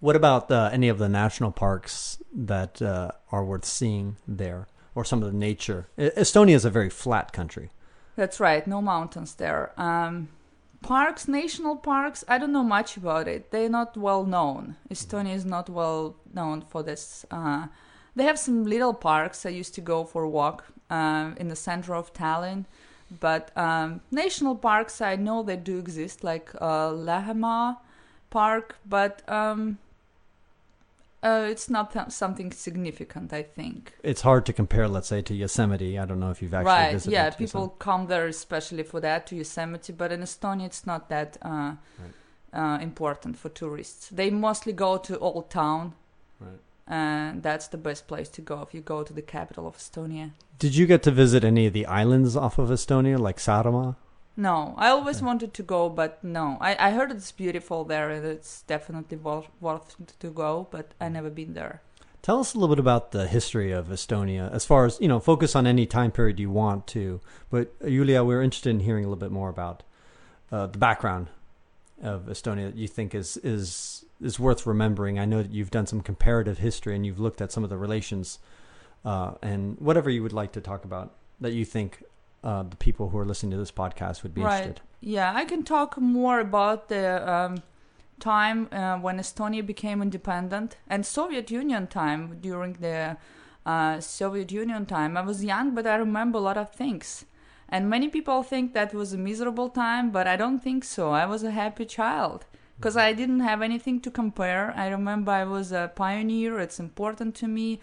What 0.00 0.16
about 0.16 0.50
uh, 0.50 0.70
any 0.72 0.88
of 0.88 0.98
the 0.98 1.08
national 1.08 1.50
parks 1.50 2.22
that 2.32 2.80
uh, 2.80 3.10
are 3.30 3.44
worth 3.44 3.66
seeing 3.66 4.16
there, 4.26 4.66
or 4.94 5.04
some 5.04 5.22
of 5.22 5.30
the 5.30 5.36
nature? 5.36 5.88
Estonia 5.98 6.54
is 6.54 6.64
a 6.64 6.70
very 6.70 6.88
flat 6.88 7.32
country. 7.32 7.70
That's 8.16 8.40
right. 8.40 8.66
No 8.66 8.80
mountains 8.80 9.34
there. 9.34 9.72
Um, 9.76 10.28
parks, 10.82 11.28
national 11.28 11.76
parks, 11.76 12.24
I 12.28 12.38
don't 12.38 12.52
know 12.52 12.62
much 12.62 12.96
about 12.96 13.28
it. 13.28 13.50
They're 13.50 13.68
not 13.68 13.96
well 13.96 14.24
known. 14.24 14.76
Estonia 14.90 15.34
is 15.34 15.44
not 15.44 15.68
well 15.68 16.16
known 16.32 16.62
for 16.62 16.82
this. 16.82 17.24
Uh, 17.30 17.66
they 18.16 18.24
have 18.24 18.38
some 18.38 18.64
little 18.64 18.94
parks. 18.94 19.46
I 19.46 19.50
used 19.50 19.74
to 19.76 19.80
go 19.80 20.04
for 20.04 20.22
a 20.24 20.28
walk 20.28 20.64
uh, 20.90 21.32
in 21.36 21.48
the 21.48 21.56
center 21.56 21.94
of 21.94 22.12
Tallinn. 22.12 22.64
But 23.18 23.56
um, 23.56 24.00
national 24.10 24.56
parks, 24.56 25.00
I 25.00 25.16
know 25.16 25.42
they 25.42 25.56
do 25.56 25.78
exist, 25.78 26.22
like 26.22 26.50
uh, 26.60 26.90
Lahemaa 26.90 27.78
Park, 28.30 28.76
but 28.86 29.28
um, 29.28 29.78
uh, 31.22 31.46
it's 31.50 31.68
not 31.68 31.92
th- 31.92 32.10
something 32.10 32.50
significant, 32.50 33.32
I 33.32 33.42
think. 33.42 33.92
It's 34.02 34.22
hard 34.22 34.46
to 34.46 34.52
compare, 34.52 34.88
let's 34.88 35.08
say, 35.08 35.20
to 35.22 35.34
Yosemite. 35.34 35.98
I 35.98 36.06
don't 36.06 36.18
know 36.18 36.30
if 36.30 36.40
you've 36.40 36.54
actually 36.54 36.72
right. 36.72 36.92
visited. 36.92 37.12
Yeah, 37.12 37.30
people 37.30 37.60
Yosemite. 37.60 37.78
come 37.78 38.06
there 38.06 38.26
especially 38.26 38.82
for 38.84 39.00
that 39.00 39.26
to 39.26 39.36
Yosemite, 39.36 39.92
but 39.92 40.12
in 40.12 40.20
Estonia, 40.20 40.66
it's 40.66 40.86
not 40.86 41.10
that 41.10 41.36
uh, 41.42 41.74
right. 41.98 42.54
uh, 42.54 42.78
important 42.80 43.36
for 43.36 43.50
tourists. 43.50 44.08
They 44.08 44.30
mostly 44.30 44.72
go 44.72 44.96
to 44.96 45.18
Old 45.18 45.50
Town, 45.50 45.92
right. 46.40 46.58
and 46.86 47.42
that's 47.42 47.68
the 47.68 47.78
best 47.78 48.08
place 48.08 48.30
to 48.30 48.40
go 48.40 48.62
if 48.62 48.72
you 48.72 48.80
go 48.80 49.02
to 49.02 49.12
the 49.12 49.22
capital 49.22 49.66
of 49.66 49.76
Estonia. 49.76 50.30
Did 50.58 50.74
you 50.74 50.86
get 50.86 51.02
to 51.02 51.10
visit 51.10 51.44
any 51.44 51.66
of 51.66 51.74
the 51.74 51.84
islands 51.84 52.34
off 52.34 52.58
of 52.58 52.70
Estonia, 52.70 53.18
like 53.18 53.36
Saaremaa? 53.36 53.96
No, 54.40 54.74
I 54.78 54.88
always 54.88 55.20
wanted 55.20 55.52
to 55.52 55.62
go, 55.62 55.90
but 55.90 56.24
no. 56.24 56.56
I, 56.62 56.88
I 56.88 56.90
heard 56.92 57.10
it's 57.10 57.30
beautiful 57.30 57.84
there 57.84 58.08
and 58.08 58.24
it's 58.24 58.62
definitely 58.62 59.18
worth, 59.18 59.48
worth 59.60 60.18
to 60.18 60.30
go, 60.30 60.66
but 60.70 60.92
I 60.98 61.10
never 61.10 61.28
been 61.28 61.52
there. 61.52 61.82
Tell 62.22 62.40
us 62.40 62.54
a 62.54 62.58
little 62.58 62.74
bit 62.74 62.80
about 62.80 63.12
the 63.12 63.28
history 63.28 63.70
of 63.70 63.88
Estonia, 63.88 64.50
as 64.50 64.64
far 64.64 64.86
as 64.86 64.98
you 64.98 65.08
know. 65.08 65.20
Focus 65.20 65.54
on 65.54 65.66
any 65.66 65.84
time 65.84 66.10
period 66.10 66.40
you 66.40 66.50
want 66.50 66.86
to, 66.86 67.20
but 67.50 67.78
Julia, 67.82 68.24
we're 68.24 68.40
interested 68.40 68.70
in 68.70 68.80
hearing 68.80 69.04
a 69.04 69.08
little 69.08 69.20
bit 69.20 69.30
more 69.30 69.50
about 69.50 69.82
uh, 70.50 70.66
the 70.68 70.78
background 70.78 71.28
of 72.02 72.22
Estonia 72.22 72.70
that 72.70 72.76
you 72.76 72.88
think 72.88 73.14
is 73.14 73.36
is 73.38 74.06
is 74.22 74.40
worth 74.40 74.66
remembering. 74.66 75.18
I 75.18 75.26
know 75.26 75.42
that 75.42 75.52
you've 75.52 75.70
done 75.70 75.86
some 75.86 76.00
comparative 76.00 76.58
history 76.58 76.96
and 76.96 77.04
you've 77.04 77.20
looked 77.20 77.42
at 77.42 77.52
some 77.52 77.64
of 77.64 77.68
the 77.68 77.76
relations 77.76 78.38
uh, 79.04 79.32
and 79.42 79.76
whatever 79.78 80.08
you 80.08 80.22
would 80.22 80.32
like 80.32 80.52
to 80.52 80.62
talk 80.62 80.84
about 80.84 81.14
that 81.40 81.52
you 81.52 81.64
think 81.64 82.02
uh, 82.42 82.62
the 82.62 82.76
people 82.76 83.10
who 83.10 83.18
are 83.18 83.24
listening 83.24 83.52
to 83.52 83.56
this 83.56 83.72
podcast 83.72 84.22
would 84.22 84.34
be 84.34 84.42
right. 84.42 84.58
interested. 84.58 84.82
Yeah, 85.00 85.32
I 85.34 85.44
can 85.44 85.62
talk 85.62 85.98
more 85.98 86.40
about 86.40 86.88
the 86.88 87.30
um, 87.30 87.62
time 88.18 88.68
uh, 88.72 88.98
when 88.98 89.18
Estonia 89.18 89.64
became 89.64 90.02
independent 90.02 90.76
and 90.88 91.04
Soviet 91.04 91.50
Union 91.50 91.86
time 91.86 92.38
during 92.40 92.74
the 92.74 93.16
uh, 93.66 94.00
Soviet 94.00 94.52
Union 94.52 94.86
time. 94.86 95.16
I 95.16 95.22
was 95.22 95.44
young, 95.44 95.74
but 95.74 95.86
I 95.86 95.96
remember 95.96 96.38
a 96.38 96.42
lot 96.42 96.56
of 96.56 96.70
things. 96.70 97.24
And 97.68 97.88
many 97.88 98.08
people 98.08 98.42
think 98.42 98.74
that 98.74 98.92
was 98.92 99.12
a 99.12 99.18
miserable 99.18 99.68
time, 99.68 100.10
but 100.10 100.26
I 100.26 100.36
don't 100.36 100.58
think 100.58 100.84
so. 100.84 101.12
I 101.12 101.24
was 101.26 101.42
a 101.42 101.52
happy 101.52 101.84
child 101.84 102.44
because 102.76 102.96
I 102.96 103.12
didn't 103.12 103.40
have 103.40 103.62
anything 103.62 104.00
to 104.00 104.10
compare. 104.10 104.74
I 104.76 104.88
remember 104.88 105.30
I 105.30 105.44
was 105.44 105.70
a 105.70 105.92
pioneer. 105.94 106.58
It's 106.58 106.80
important 106.80 107.34
to 107.36 107.46
me. 107.46 107.80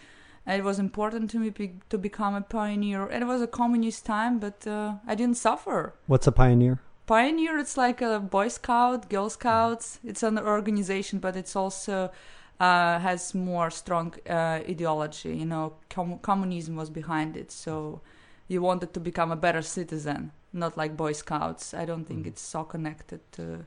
It 0.47 0.63
was 0.63 0.79
important 0.79 1.29
to 1.31 1.39
me 1.39 1.49
be- 1.49 1.79
to 1.89 1.97
become 1.97 2.33
a 2.35 2.41
pioneer. 2.41 3.07
It 3.11 3.25
was 3.27 3.41
a 3.41 3.47
communist 3.47 4.05
time, 4.05 4.39
but 4.39 4.65
uh, 4.65 4.93
I 5.05 5.13
didn't 5.15 5.37
suffer. 5.37 5.93
What's 6.07 6.27
a 6.27 6.31
pioneer? 6.31 6.79
Pioneer, 7.05 7.57
it's 7.57 7.77
like 7.77 8.01
a 8.01 8.19
Boy 8.19 8.47
Scout, 8.49 9.09
Girl 9.09 9.29
Scouts. 9.29 9.99
It's 10.03 10.23
an 10.23 10.37
organization, 10.39 11.19
but 11.19 11.35
it's 11.35 11.55
also 11.55 12.11
uh, 12.59 12.99
has 12.99 13.33
more 13.33 13.69
strong 13.69 14.13
uh, 14.29 14.59
ideology. 14.69 15.35
You 15.35 15.45
know, 15.45 15.73
com- 15.89 16.19
communism 16.19 16.75
was 16.75 16.89
behind 16.89 17.35
it, 17.37 17.51
so 17.51 18.01
you 18.47 18.61
wanted 18.61 18.93
to 18.93 18.99
become 18.99 19.31
a 19.31 19.35
better 19.35 19.61
citizen, 19.61 20.31
not 20.53 20.77
like 20.77 20.95
Boy 20.97 21.13
Scouts. 21.13 21.73
I 21.73 21.85
don't 21.85 22.05
think 22.05 22.23
Mm. 22.25 22.27
it's 22.29 22.41
so 22.41 22.63
connected 22.63 23.19
to. 23.33 23.65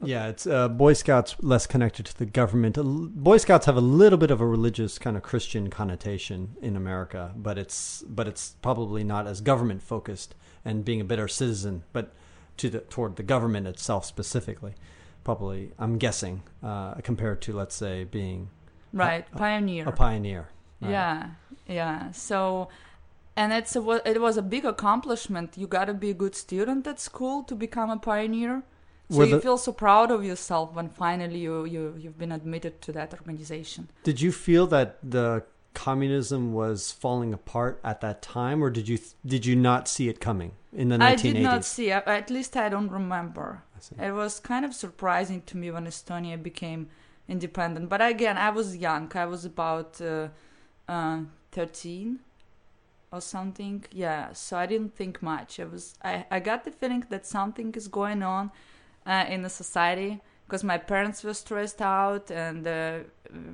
Yeah, 0.00 0.28
it's 0.28 0.46
uh, 0.46 0.68
Boy 0.68 0.92
Scouts 0.92 1.34
less 1.40 1.66
connected 1.66 2.06
to 2.06 2.16
the 2.16 2.24
government. 2.26 2.78
Boy 2.80 3.36
Scouts 3.36 3.66
have 3.66 3.76
a 3.76 3.80
little 3.80 4.18
bit 4.18 4.30
of 4.30 4.40
a 4.40 4.46
religious 4.46 4.96
kind 4.98 5.16
of 5.16 5.24
Christian 5.24 5.70
connotation 5.70 6.54
in 6.62 6.76
America, 6.76 7.32
but 7.36 7.58
it's 7.58 8.02
but 8.08 8.28
it's 8.28 8.54
probably 8.62 9.02
not 9.02 9.26
as 9.26 9.40
government 9.40 9.82
focused 9.82 10.34
and 10.64 10.84
being 10.84 11.00
a 11.00 11.04
better 11.04 11.26
citizen, 11.26 11.82
but 11.92 12.12
to 12.58 12.70
the 12.70 12.80
toward 12.80 13.16
the 13.16 13.22
government 13.24 13.66
itself 13.66 14.04
specifically. 14.04 14.74
Probably, 15.24 15.72
I'm 15.78 15.98
guessing, 15.98 16.42
uh, 16.62 16.94
compared 17.02 17.42
to 17.42 17.52
let's 17.52 17.74
say 17.74 18.04
being 18.04 18.50
Right, 18.92 19.26
a- 19.32 19.36
pioneer. 19.36 19.86
a 19.88 19.92
pioneer. 19.92 20.48
Right. 20.80 20.92
Yeah, 20.92 21.30
yeah. 21.66 22.12
So, 22.12 22.68
and 23.36 23.52
it's 23.52 23.74
a, 23.74 23.82
it 24.08 24.20
was 24.20 24.36
a 24.36 24.42
big 24.42 24.64
accomplishment. 24.64 25.58
You 25.58 25.66
got 25.66 25.86
to 25.86 25.92
be 25.94 26.10
a 26.10 26.14
good 26.14 26.34
student 26.36 26.86
at 26.86 27.00
school 27.00 27.42
to 27.44 27.54
become 27.56 27.90
a 27.90 27.98
pioneer. 27.98 28.62
So 29.10 29.22
you 29.22 29.36
the- 29.36 29.40
feel 29.40 29.56
so 29.56 29.72
proud 29.72 30.10
of 30.10 30.24
yourself 30.24 30.74
when 30.74 30.88
finally 30.88 31.38
you, 31.38 31.64
you 31.64 31.94
you've 31.98 32.18
been 32.18 32.32
admitted 32.32 32.82
to 32.82 32.92
that 32.92 33.14
organization. 33.14 33.88
Did 34.04 34.20
you 34.20 34.32
feel 34.32 34.66
that 34.66 34.98
the 35.02 35.44
communism 35.74 36.52
was 36.52 36.92
falling 36.92 37.32
apart 37.32 37.80
at 37.84 38.00
that 38.00 38.20
time, 38.20 38.62
or 38.62 38.70
did 38.70 38.88
you 38.88 38.98
did 39.24 39.46
you 39.46 39.56
not 39.56 39.88
see 39.88 40.08
it 40.08 40.20
coming 40.20 40.52
in 40.72 40.88
the 40.88 40.96
1980s? 40.96 41.00
I 41.00 41.14
did 41.16 41.42
not 41.42 41.64
see. 41.64 41.90
At 41.90 42.30
least 42.30 42.56
I 42.56 42.68
don't 42.68 42.90
remember. 42.90 43.62
I. 43.98 44.06
It 44.08 44.12
was 44.12 44.40
kind 44.40 44.64
of 44.64 44.74
surprising 44.74 45.42
to 45.42 45.56
me 45.56 45.70
when 45.70 45.86
Estonia 45.86 46.42
became 46.42 46.88
independent. 47.28 47.88
But 47.88 48.02
again, 48.02 48.36
I 48.36 48.50
was 48.50 48.76
young. 48.76 49.10
I 49.14 49.26
was 49.26 49.44
about 49.44 50.00
uh, 50.00 50.28
uh, 50.88 51.20
13 51.52 52.18
or 53.12 53.20
something. 53.20 53.84
Yeah, 53.92 54.32
so 54.32 54.58
I 54.58 54.66
didn't 54.66 54.94
think 54.96 55.22
much. 55.22 55.60
I 55.60 55.64
was 55.64 55.94
I, 56.04 56.26
I 56.30 56.40
got 56.40 56.64
the 56.64 56.70
feeling 56.70 57.04
that 57.08 57.26
something 57.26 57.72
is 57.74 57.88
going 57.88 58.22
on 58.22 58.50
uh, 59.08 59.24
in 59.28 59.42
the 59.42 59.50
society 59.50 60.20
because 60.48 60.64
my 60.64 60.78
parents 60.78 61.22
were 61.22 61.34
stressed 61.34 61.82
out 61.82 62.30
and 62.30 62.66
uh, 62.66 62.98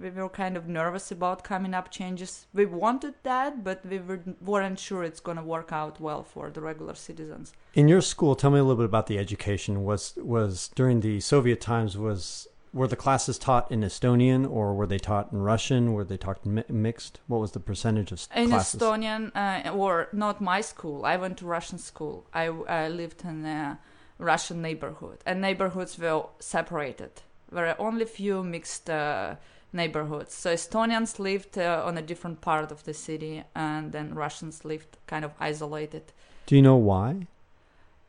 we 0.00 0.10
were 0.10 0.28
kind 0.28 0.56
of 0.56 0.68
nervous 0.68 1.10
about 1.10 1.42
coming 1.42 1.74
up 1.74 1.90
changes. 1.90 2.46
We 2.54 2.66
wanted 2.66 3.14
that, 3.24 3.64
but 3.64 3.84
we 3.84 3.98
were, 3.98 4.20
weren't 4.40 4.78
sure 4.78 5.02
it's 5.02 5.18
going 5.18 5.36
to 5.36 5.42
work 5.42 5.72
out 5.72 6.00
well 6.00 6.22
for 6.22 6.50
the 6.50 6.60
regular 6.60 6.94
citizens. 6.94 7.52
In 7.74 7.88
your 7.88 8.00
school, 8.00 8.36
tell 8.36 8.50
me 8.50 8.60
a 8.60 8.62
little 8.62 8.76
bit 8.76 8.84
about 8.84 9.08
the 9.08 9.18
education. 9.18 9.84
Was 9.84 10.14
was 10.16 10.70
during 10.76 11.00
the 11.00 11.18
Soviet 11.18 11.60
times 11.60 11.98
was 11.98 12.46
were 12.72 12.86
the 12.86 12.96
classes 12.96 13.38
taught 13.38 13.70
in 13.72 13.80
Estonian 13.80 14.48
or 14.48 14.74
were 14.74 14.86
they 14.86 14.98
taught 14.98 15.32
in 15.32 15.38
Russian? 15.38 15.94
Were 15.94 16.04
they 16.04 16.16
taught 16.16 16.46
mi- 16.46 16.64
mixed? 16.68 17.20
What 17.26 17.40
was 17.40 17.52
the 17.52 17.60
percentage 17.60 18.12
of 18.12 18.28
in 18.36 18.50
classes? 18.50 18.80
Estonian 18.80 19.32
uh, 19.34 19.70
or 19.70 20.08
not 20.12 20.40
my 20.40 20.60
school. 20.60 21.04
I 21.04 21.16
went 21.16 21.38
to 21.38 21.46
Russian 21.46 21.78
school. 21.78 22.26
I, 22.32 22.46
I 22.68 22.88
lived 22.88 23.24
in 23.24 23.44
a 23.44 23.80
Russian 24.18 24.62
neighborhood, 24.62 25.18
and 25.26 25.40
neighborhoods 25.40 25.98
were 25.98 26.26
separated. 26.38 27.22
There 27.50 27.64
were 27.66 27.76
only 27.78 28.04
few 28.04 28.42
mixed 28.42 28.88
uh, 28.90 29.36
neighborhoods. 29.72 30.34
So 30.34 30.54
Estonians 30.54 31.18
lived 31.18 31.58
uh, 31.58 31.82
on 31.84 31.98
a 31.98 32.02
different 32.02 32.40
part 32.40 32.70
of 32.70 32.84
the 32.84 32.94
city, 32.94 33.42
and 33.54 33.92
then 33.92 34.14
Russians 34.14 34.64
lived 34.64 34.96
kind 35.06 35.24
of 35.24 35.32
isolated. 35.40 36.12
Do 36.46 36.56
you 36.56 36.62
know 36.62 36.76
why? 36.76 37.26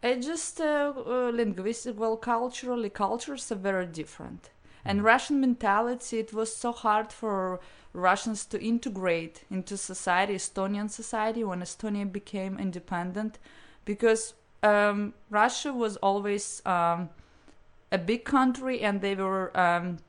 It 0.03 0.21
just 0.21 0.61
uh, 0.61 0.93
uh, 0.95 1.31
linguistic, 1.33 1.99
well, 1.99 2.17
culturally, 2.17 2.89
cultures 2.89 3.51
are 3.51 3.55
very 3.55 3.87
different. 3.87 4.51
And 4.83 5.03
Russian 5.03 5.41
mentality, 5.41 6.19
it 6.19 6.31
was 6.31 6.55
so 6.55 6.71
hard 6.71 7.11
for 7.11 7.59
Russians 7.91 8.45
to 8.45 8.63
integrate 8.63 9.43
into 9.49 9.77
society, 9.77 10.35
Estonian 10.35 10.91
society, 10.91 11.43
when 11.43 11.61
Estonia 11.61 12.11
became 12.11 12.59
independent, 12.59 13.39
because 13.83 14.35
um, 14.65 15.13
Russia 15.29 15.71
was 15.73 15.97
always 15.97 16.61
um, 16.65 17.09
a 17.91 17.97
big 17.97 18.25
country, 18.25 18.81
and 18.81 19.01
they 19.01 19.15
were. 19.15 19.57
Um, 19.57 19.99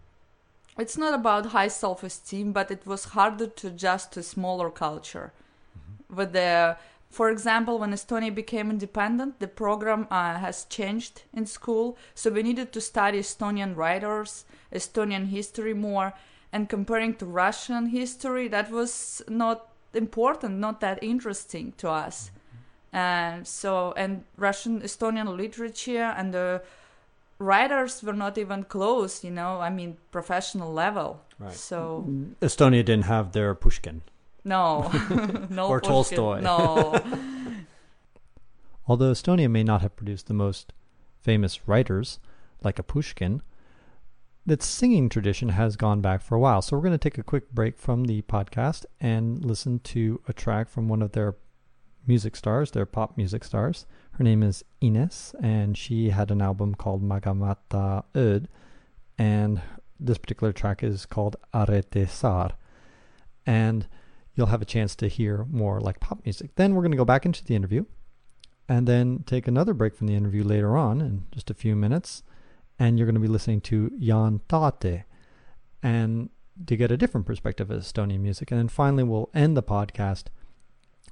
it's 0.78 0.98
not 0.98 1.14
about 1.14 1.46
high 1.46 1.68
self-esteem, 1.68 2.52
but 2.52 2.70
it 2.70 2.86
was 2.86 3.06
harder 3.16 3.46
to 3.46 3.68
adjust 3.68 4.12
to 4.12 4.22
smaller 4.22 4.70
culture. 4.70 5.32
With 6.14 6.32
the 6.32 6.76
for 7.10 7.30
example, 7.30 7.78
when 7.78 7.92
Estonia 7.92 8.34
became 8.34 8.68
independent, 8.68 9.38
the 9.38 9.48
program 9.48 10.06
uh, 10.10 10.38
has 10.38 10.64
changed 10.64 11.22
in 11.32 11.46
school, 11.46 11.96
so 12.14 12.30
we 12.30 12.42
needed 12.42 12.72
to 12.72 12.80
study 12.80 13.20
Estonian 13.20 13.74
writers, 13.74 14.44
Estonian 14.72 15.28
history 15.28 15.72
more, 15.72 16.12
and 16.52 16.68
comparing 16.68 17.14
to 17.14 17.24
Russian 17.24 17.86
history, 17.86 18.48
that 18.48 18.70
was 18.70 19.22
not 19.28 19.68
important, 19.94 20.58
not 20.58 20.80
that 20.80 21.02
interesting 21.02 21.72
to 21.78 21.88
us. 21.88 22.30
And 22.92 23.46
so, 23.46 23.92
and 23.96 24.24
Russian 24.36 24.80
Estonian 24.80 25.36
literature 25.36 26.14
and 26.16 26.32
the 26.32 26.62
writers 27.38 28.02
were 28.02 28.12
not 28.12 28.38
even 28.38 28.64
close, 28.64 29.22
you 29.22 29.30
know, 29.30 29.60
I 29.60 29.70
mean, 29.70 29.98
professional 30.10 30.72
level. 30.72 31.20
Right. 31.38 31.52
So, 31.52 32.04
mm-hmm. 32.08 32.44
Estonia 32.44 32.84
didn't 32.84 33.04
have 33.04 33.32
their 33.32 33.54
Pushkin. 33.54 34.02
no, 34.44 34.90
no, 35.50 35.68
Or 35.68 35.80
Pushkin, 35.80 35.90
Tolstoy. 35.90 36.40
no. 36.40 37.00
Although 38.88 39.12
Estonia 39.12 39.50
may 39.50 39.64
not 39.64 39.82
have 39.82 39.96
produced 39.96 40.28
the 40.28 40.34
most 40.34 40.72
famous 41.20 41.66
writers, 41.66 42.20
like 42.62 42.78
a 42.78 42.84
Pushkin, 42.84 43.42
that 44.46 44.62
singing 44.62 45.08
tradition 45.08 45.48
has 45.50 45.76
gone 45.76 46.00
back 46.00 46.22
for 46.22 46.36
a 46.36 46.38
while. 46.38 46.62
So 46.62 46.76
we're 46.76 46.84
going 46.84 46.92
to 46.92 46.98
take 46.98 47.18
a 47.18 47.24
quick 47.24 47.50
break 47.50 47.76
from 47.78 48.04
the 48.04 48.22
podcast 48.22 48.86
and 49.00 49.44
listen 49.44 49.80
to 49.80 50.20
a 50.28 50.32
track 50.32 50.68
from 50.68 50.88
one 50.88 51.02
of 51.02 51.12
their 51.12 51.34
music 52.06 52.36
stars, 52.36 52.70
They're 52.70 52.86
pop 52.86 53.16
music 53.16 53.44
stars. 53.44 53.86
Her 54.12 54.24
name 54.24 54.42
is 54.42 54.64
Ines, 54.80 55.34
and 55.42 55.76
she 55.76 56.10
had 56.10 56.30
an 56.30 56.40
album 56.40 56.74
called 56.74 57.02
Magamata 57.02 58.04
Öd, 58.14 58.46
and 59.18 59.60
this 59.98 60.18
particular 60.18 60.52
track 60.52 60.82
is 60.82 61.06
called 61.06 61.36
Arete 61.54 62.08
Sar. 62.08 62.52
And 63.44 63.86
you'll 64.34 64.46
have 64.46 64.62
a 64.62 64.66
chance 64.66 64.94
to 64.96 65.08
hear 65.08 65.46
more 65.50 65.80
like 65.80 66.00
pop 66.00 66.20
music. 66.24 66.54
Then 66.56 66.74
we're 66.74 66.82
going 66.82 66.92
to 66.92 66.96
go 66.96 67.04
back 67.04 67.24
into 67.24 67.44
the 67.44 67.54
interview 67.54 67.84
and 68.68 68.86
then 68.86 69.22
take 69.26 69.48
another 69.48 69.74
break 69.74 69.94
from 69.94 70.06
the 70.06 70.14
interview 70.14 70.44
later 70.44 70.76
on 70.76 71.00
in 71.00 71.24
just 71.30 71.50
a 71.50 71.54
few 71.54 71.74
minutes. 71.76 72.22
And 72.78 72.98
you're 72.98 73.06
going 73.06 73.14
to 73.14 73.20
be 73.20 73.28
listening 73.28 73.62
to 73.62 73.90
Jaan 74.00 74.40
Tätte 74.48 75.04
and 75.82 76.28
to 76.66 76.76
get 76.76 76.90
a 76.90 76.96
different 76.96 77.26
perspective 77.26 77.70
of 77.70 77.80
Estonian 77.80 78.20
music. 78.20 78.50
And 78.50 78.58
then 78.58 78.68
finally, 78.68 79.04
we'll 79.04 79.30
end 79.32 79.56
the 79.56 79.62
podcast 79.62 80.24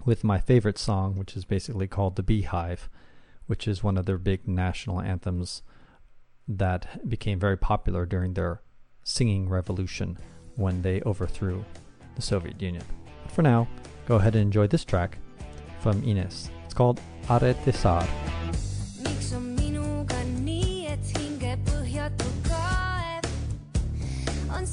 with 0.04 0.24
my 0.24 0.38
favorite 0.38 0.78
song, 0.78 1.16
which 1.16 1.36
is 1.36 1.44
basically 1.44 1.86
called 1.86 2.16
The 2.16 2.22
Beehive, 2.22 2.88
which 3.46 3.68
is 3.68 3.82
one 3.82 3.96
of 3.96 4.06
their 4.06 4.18
big 4.18 4.46
national 4.48 5.00
anthems 5.00 5.62
that 6.46 7.08
became 7.08 7.38
very 7.38 7.56
popular 7.56 8.04
during 8.06 8.34
their 8.34 8.60
singing 9.02 9.48
revolution 9.48 10.18
when 10.56 10.82
they 10.82 11.00
overthrew 11.02 11.64
the 12.16 12.22
Soviet 12.22 12.60
Union. 12.60 12.84
But 13.22 13.32
for 13.32 13.42
now, 13.42 13.68
go 14.06 14.16
ahead 14.16 14.34
and 14.34 14.42
enjoy 14.42 14.66
this 14.66 14.84
track 14.84 15.18
from 15.80 16.02
Ines. 16.04 16.50
It's 16.64 16.74
called 16.74 17.00
Arete 17.28 17.74
Sar. 17.74 18.06
on 24.50 24.66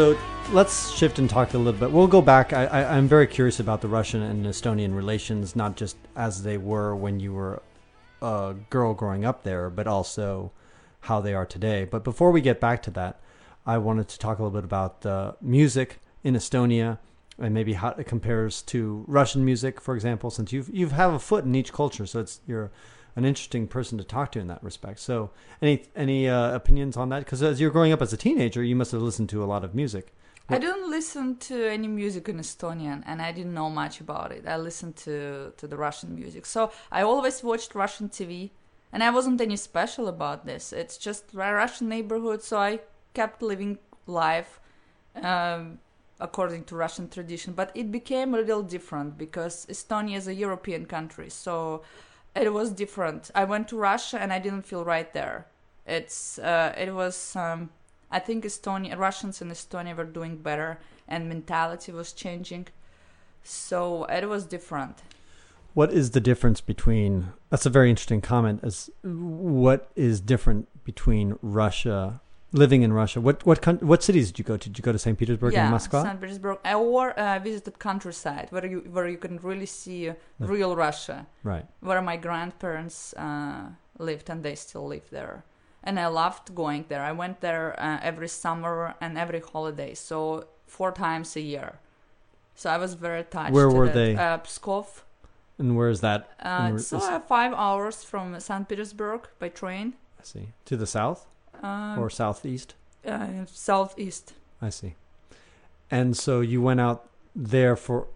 So 0.00 0.16
let's 0.52 0.92
shift 0.92 1.18
and 1.18 1.28
talk 1.28 1.52
a 1.52 1.58
little 1.58 1.78
bit. 1.78 1.90
We'll 1.90 2.06
go 2.06 2.22
back. 2.22 2.54
I, 2.54 2.84
I'm 2.84 3.06
very 3.06 3.26
curious 3.26 3.60
about 3.60 3.82
the 3.82 3.88
Russian 3.88 4.22
and 4.22 4.46
Estonian 4.46 4.94
relations, 4.94 5.54
not 5.54 5.76
just 5.76 5.98
as 6.16 6.42
they 6.42 6.56
were 6.56 6.96
when 6.96 7.20
you 7.20 7.34
were 7.34 7.60
a 8.22 8.54
girl 8.70 8.94
growing 8.94 9.26
up 9.26 9.42
there, 9.42 9.68
but 9.68 9.86
also 9.86 10.52
how 11.00 11.20
they 11.20 11.34
are 11.34 11.44
today. 11.44 11.84
But 11.84 12.02
before 12.02 12.30
we 12.30 12.40
get 12.40 12.60
back 12.60 12.82
to 12.84 12.90
that, 12.92 13.20
I 13.66 13.76
wanted 13.76 14.08
to 14.08 14.18
talk 14.18 14.38
a 14.38 14.42
little 14.42 14.58
bit 14.58 14.64
about 14.64 15.04
uh, 15.04 15.32
music 15.42 15.98
in 16.24 16.32
Estonia 16.32 16.96
and 17.38 17.52
maybe 17.52 17.74
how 17.74 17.90
it 17.90 18.06
compares 18.06 18.62
to 18.62 19.04
Russian 19.06 19.44
music, 19.44 19.82
for 19.82 19.94
example, 19.94 20.30
since 20.30 20.50
you've 20.50 20.70
you 20.74 20.88
have 20.88 21.12
a 21.12 21.18
foot 21.18 21.44
in 21.44 21.54
each 21.54 21.74
culture, 21.74 22.06
so 22.06 22.20
it's 22.20 22.40
you're 22.46 22.70
an 23.16 23.24
interesting 23.24 23.66
person 23.66 23.98
to 23.98 24.04
talk 24.04 24.32
to 24.32 24.40
in 24.40 24.46
that 24.48 24.62
respect. 24.62 25.00
So, 25.00 25.30
any 25.60 25.84
any 25.96 26.28
uh, 26.28 26.54
opinions 26.54 26.96
on 26.96 27.08
that? 27.10 27.20
Because 27.20 27.42
as 27.42 27.60
you're 27.60 27.70
growing 27.70 27.92
up 27.92 28.02
as 28.02 28.12
a 28.12 28.16
teenager, 28.16 28.62
you 28.62 28.76
must 28.76 28.92
have 28.92 29.02
listened 29.02 29.28
to 29.30 29.42
a 29.42 29.46
lot 29.46 29.64
of 29.64 29.74
music. 29.74 30.14
I 30.52 30.58
don't 30.58 30.90
listen 30.90 31.36
to 31.36 31.70
any 31.70 31.86
music 31.86 32.28
in 32.28 32.38
Estonian, 32.38 33.04
and 33.06 33.22
I 33.22 33.30
didn't 33.30 33.54
know 33.54 33.70
much 33.70 34.00
about 34.00 34.32
it. 34.32 34.48
I 34.48 34.56
listened 34.56 34.96
to 34.96 35.52
to 35.56 35.66
the 35.66 35.76
Russian 35.76 36.14
music, 36.14 36.44
so 36.46 36.72
I 36.90 37.02
always 37.02 37.42
watched 37.42 37.74
Russian 37.74 38.08
TV, 38.08 38.50
and 38.92 39.02
I 39.02 39.10
wasn't 39.10 39.40
any 39.40 39.56
special 39.56 40.08
about 40.08 40.46
this. 40.46 40.72
It's 40.72 40.98
just 40.98 41.34
a 41.34 41.36
Russian 41.36 41.88
neighborhood, 41.88 42.42
so 42.42 42.58
I 42.58 42.80
kept 43.14 43.42
living 43.42 43.78
life 44.06 44.60
um, 45.22 45.78
according 46.18 46.64
to 46.64 46.76
Russian 46.76 47.08
tradition. 47.08 47.52
But 47.52 47.70
it 47.74 47.92
became 47.92 48.34
a 48.34 48.38
little 48.38 48.62
different 48.62 49.18
because 49.18 49.66
Estonia 49.66 50.16
is 50.16 50.26
a 50.26 50.34
European 50.34 50.86
country, 50.86 51.30
so 51.30 51.82
it 52.34 52.52
was 52.52 52.70
different. 52.70 53.30
I 53.34 53.44
went 53.44 53.68
to 53.68 53.76
Russia 53.76 54.20
and 54.20 54.32
I 54.32 54.38
didn't 54.38 54.62
feel 54.62 54.84
right 54.84 55.12
there. 55.12 55.46
It's 55.86 56.38
uh, 56.38 56.74
it 56.76 56.94
was 56.94 57.34
um, 57.36 57.70
I 58.10 58.18
think 58.18 58.44
Estonia 58.44 58.96
Russians 58.96 59.40
in 59.42 59.48
Estonia 59.48 59.96
were 59.96 60.04
doing 60.04 60.36
better 60.36 60.78
and 61.08 61.28
mentality 61.28 61.92
was 61.92 62.12
changing, 62.12 62.68
so 63.42 64.04
it 64.04 64.28
was 64.28 64.44
different. 64.44 64.98
What 65.74 65.92
is 65.92 66.10
the 66.10 66.20
difference 66.20 66.60
between? 66.60 67.32
That's 67.48 67.66
a 67.66 67.70
very 67.70 67.90
interesting 67.90 68.20
comment. 68.20 68.60
As 68.62 68.90
what 69.02 69.90
is 69.96 70.20
different 70.20 70.68
between 70.84 71.38
Russia, 71.42 72.20
living 72.52 72.82
in 72.82 72.92
Russia? 72.92 73.20
What 73.20 73.44
what 73.46 73.82
what 73.82 74.02
cities 74.02 74.30
did 74.30 74.38
you 74.38 74.44
go 74.44 74.56
to? 74.56 74.68
Did 74.68 74.78
you 74.78 74.82
go 74.82 74.92
to 74.92 74.98
St. 74.98 75.18
Petersburg 75.18 75.52
yeah, 75.52 75.62
and 75.62 75.70
Moscow? 75.70 76.02
St. 76.02 76.20
Petersburg, 76.20 76.58
or 76.74 77.10
uh, 77.12 77.38
visited 77.38 77.78
countryside 77.78 78.48
where 78.50 78.66
you 78.66 78.80
where 78.90 79.08
you 79.08 79.18
can 79.18 79.38
really 79.38 79.66
see 79.66 80.12
real 80.38 80.76
Russia, 80.76 81.26
right. 81.42 81.66
where 81.80 82.02
my 82.02 82.16
grandparents 82.16 83.14
uh, 83.14 83.68
lived 83.98 84.30
and 84.30 84.42
they 84.42 84.54
still 84.54 84.86
live 84.86 85.08
there. 85.10 85.44
And 85.82 85.98
I 85.98 86.08
loved 86.08 86.54
going 86.54 86.84
there. 86.88 87.02
I 87.02 87.12
went 87.12 87.40
there 87.40 87.78
uh, 87.80 88.00
every 88.02 88.28
summer 88.28 88.94
and 89.00 89.16
every 89.16 89.40
holiday, 89.40 89.94
so 89.94 90.46
four 90.66 90.92
times 90.92 91.36
a 91.36 91.40
year. 91.40 91.78
So 92.54 92.68
I 92.68 92.76
was 92.76 92.92
very 92.94 93.20
attached. 93.20 93.54
Where 93.54 93.70
were 93.70 93.86
that. 93.86 93.94
they? 93.94 94.14
Uh, 94.14 94.38
Pskov. 94.38 95.02
And 95.58 95.76
where 95.76 95.88
is 95.88 96.00
that? 96.00 96.30
Uh, 96.40 96.72
it's 96.74 96.92
uh, 96.92 97.20
five 97.20 97.52
hours 97.54 98.02
from 98.04 98.38
St. 98.40 98.68
Petersburg 98.68 99.28
by 99.38 99.48
train. 99.48 99.94
I 100.18 100.24
see. 100.24 100.48
To 100.66 100.76
the 100.76 100.86
south 100.86 101.29
Um, 101.62 101.98
or 101.98 102.10
southeast? 102.10 102.74
uh, 103.06 103.46
southeast. 103.46 104.34
I 104.60 104.70
see. 104.70 104.94
And 105.90 106.16
so 106.16 106.40
you 106.40 106.62
went 106.62 106.80
out 106.80 107.08
there 107.34 107.76
for 107.76 108.06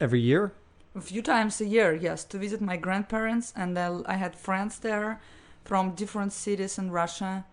every 0.00 0.20
year? 0.20 0.52
a 0.94 1.00
few 1.00 1.22
times 1.22 1.60
a 1.60 1.66
year 1.66 1.92
yes 1.92 2.24
to 2.24 2.38
visit 2.38 2.60
my 2.60 2.76
grandparents 2.76 3.52
and 3.56 3.76
then 3.76 4.02
i 4.06 4.14
had 4.14 4.34
friends 4.36 4.78
there 4.78 5.20
from 5.64 5.94
different 5.94 6.32
cities 6.32 6.78
in 6.78 6.90
russia 6.90 7.44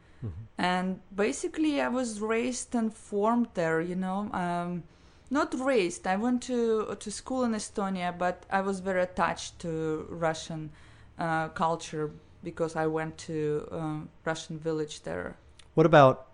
and 0.57 0.99
basically 1.15 1.81
i 1.81 1.87
was 1.87 2.21
raised 2.21 2.75
and 2.75 2.93
formed 2.93 3.47
there 3.55 3.81
you 3.81 3.95
know 3.95 4.29
um, 4.33 4.83
not 5.31 5.53
raised 5.59 6.05
i 6.05 6.15
went 6.15 6.43
to 6.43 6.95
to 6.99 7.09
school 7.09 7.43
in 7.43 7.53
estonia 7.53 8.15
but 8.15 8.45
i 8.51 8.61
was 8.61 8.79
very 8.79 9.01
attached 9.01 9.57
to 9.57 10.05
russian 10.09 10.69
uh, 11.17 11.47
culture 11.49 12.11
because 12.43 12.75
i 12.75 12.85
went 12.87 13.17
to 13.17 13.67
um, 13.71 14.09
russian 14.25 14.57
village 14.59 15.03
there 15.03 15.35
What 15.73 15.85
about? 15.85 16.27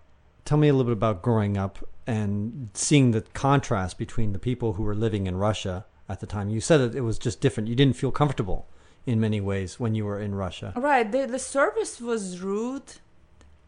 Tell 0.44 0.58
me 0.58 0.68
a 0.68 0.72
little 0.72 0.90
bit 0.90 0.98
about 1.02 1.22
growing 1.22 1.56
up 1.56 1.78
and 2.06 2.70
seeing 2.74 3.12
the 3.12 3.20
contrast 3.20 3.98
between 3.98 4.32
the 4.32 4.38
people 4.38 4.72
who 4.74 4.82
were 4.82 4.94
living 4.94 5.26
in 5.26 5.36
Russia 5.36 5.84
at 6.08 6.20
the 6.20 6.26
time. 6.26 6.48
You 6.48 6.60
said 6.60 6.78
that 6.78 6.94
it 6.94 7.02
was 7.02 7.18
just 7.18 7.40
different. 7.40 7.68
You 7.68 7.76
didn't 7.76 7.96
feel 7.96 8.10
comfortable 8.10 8.66
in 9.06 9.20
many 9.20 9.40
ways 9.40 9.78
when 9.78 9.94
you 9.94 10.04
were 10.06 10.20
in 10.20 10.34
Russia. 10.34 10.72
Right, 10.74 11.10
the 11.12 11.26
the 11.26 11.38
service 11.38 12.00
was 12.00 12.40
rude, 12.40 12.90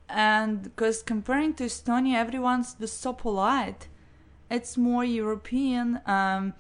and 0.09 0.63
because 0.63 1.03
comparing 1.03 1.55
to 1.55 1.65
Estonia, 1.65 2.17
everyone's 2.17 2.77
was 2.81 2.93
so 2.93 3.13
polite. 3.13 3.89
It's 4.51 4.77
more 4.77 5.05
European. 5.05 6.01
Um, 6.07 6.55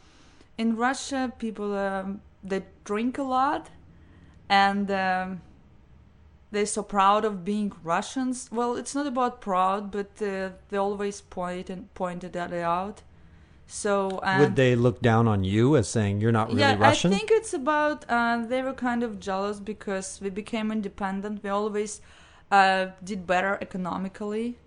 in 0.56 0.76
Russia, 0.76 1.32
people 1.38 1.74
um, 1.76 2.20
they 2.44 2.62
drink 2.84 3.18
a 3.18 3.22
lot, 3.38 3.70
and 4.48 4.90
um, 4.90 5.40
they're 6.50 6.66
so 6.66 6.82
proud 6.82 7.24
of 7.24 7.44
being 7.44 7.72
Russians. 7.82 8.48
Well, 8.50 8.76
it's 8.76 8.94
not 8.94 9.06
about 9.06 9.40
proud, 9.40 9.90
but 9.90 10.10
uh, 10.20 10.50
they 10.68 10.76
always 10.76 11.20
point 11.20 11.70
and 11.70 11.92
pointed 11.94 12.32
that 12.32 12.52
out. 12.52 13.02
So 13.66 14.18
and 14.24 14.40
Would 14.40 14.56
they 14.56 14.74
look 14.74 15.00
down 15.00 15.28
on 15.28 15.44
you 15.44 15.76
as 15.76 15.88
saying 15.88 16.20
you're 16.20 16.32
not 16.32 16.48
really 16.48 16.60
yeah, 16.60 16.76
Russian? 16.76 17.12
I 17.12 17.16
think 17.16 17.30
it's 17.30 17.54
about 17.54 18.04
uh, 18.08 18.44
they 18.44 18.62
were 18.62 18.72
kind 18.72 19.04
of 19.04 19.20
jealous 19.20 19.60
because 19.60 20.20
we 20.20 20.28
became 20.28 20.72
independent. 20.72 21.44
We 21.44 21.50
always 21.50 22.00
uh, 22.50 22.86
did 23.04 23.28
better 23.28 23.58
economically, 23.60 24.58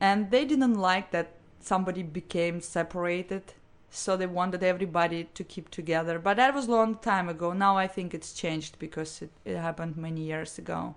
and 0.00 0.30
they 0.30 0.44
didn't 0.44 0.74
like 0.74 1.10
that 1.10 1.32
somebody 1.60 2.04
became 2.04 2.60
separated. 2.60 3.54
So 3.90 4.16
they 4.16 4.26
wanted 4.26 4.62
everybody 4.62 5.24
to 5.34 5.42
keep 5.42 5.70
together. 5.70 6.20
But 6.20 6.36
that 6.36 6.54
was 6.54 6.68
a 6.68 6.70
long 6.70 6.96
time 6.98 7.28
ago. 7.28 7.52
Now 7.52 7.76
I 7.76 7.88
think 7.88 8.14
it's 8.14 8.32
changed 8.32 8.78
because 8.78 9.22
it, 9.22 9.30
it 9.44 9.56
happened 9.56 9.96
many 9.96 10.20
years 10.20 10.56
ago. 10.56 10.94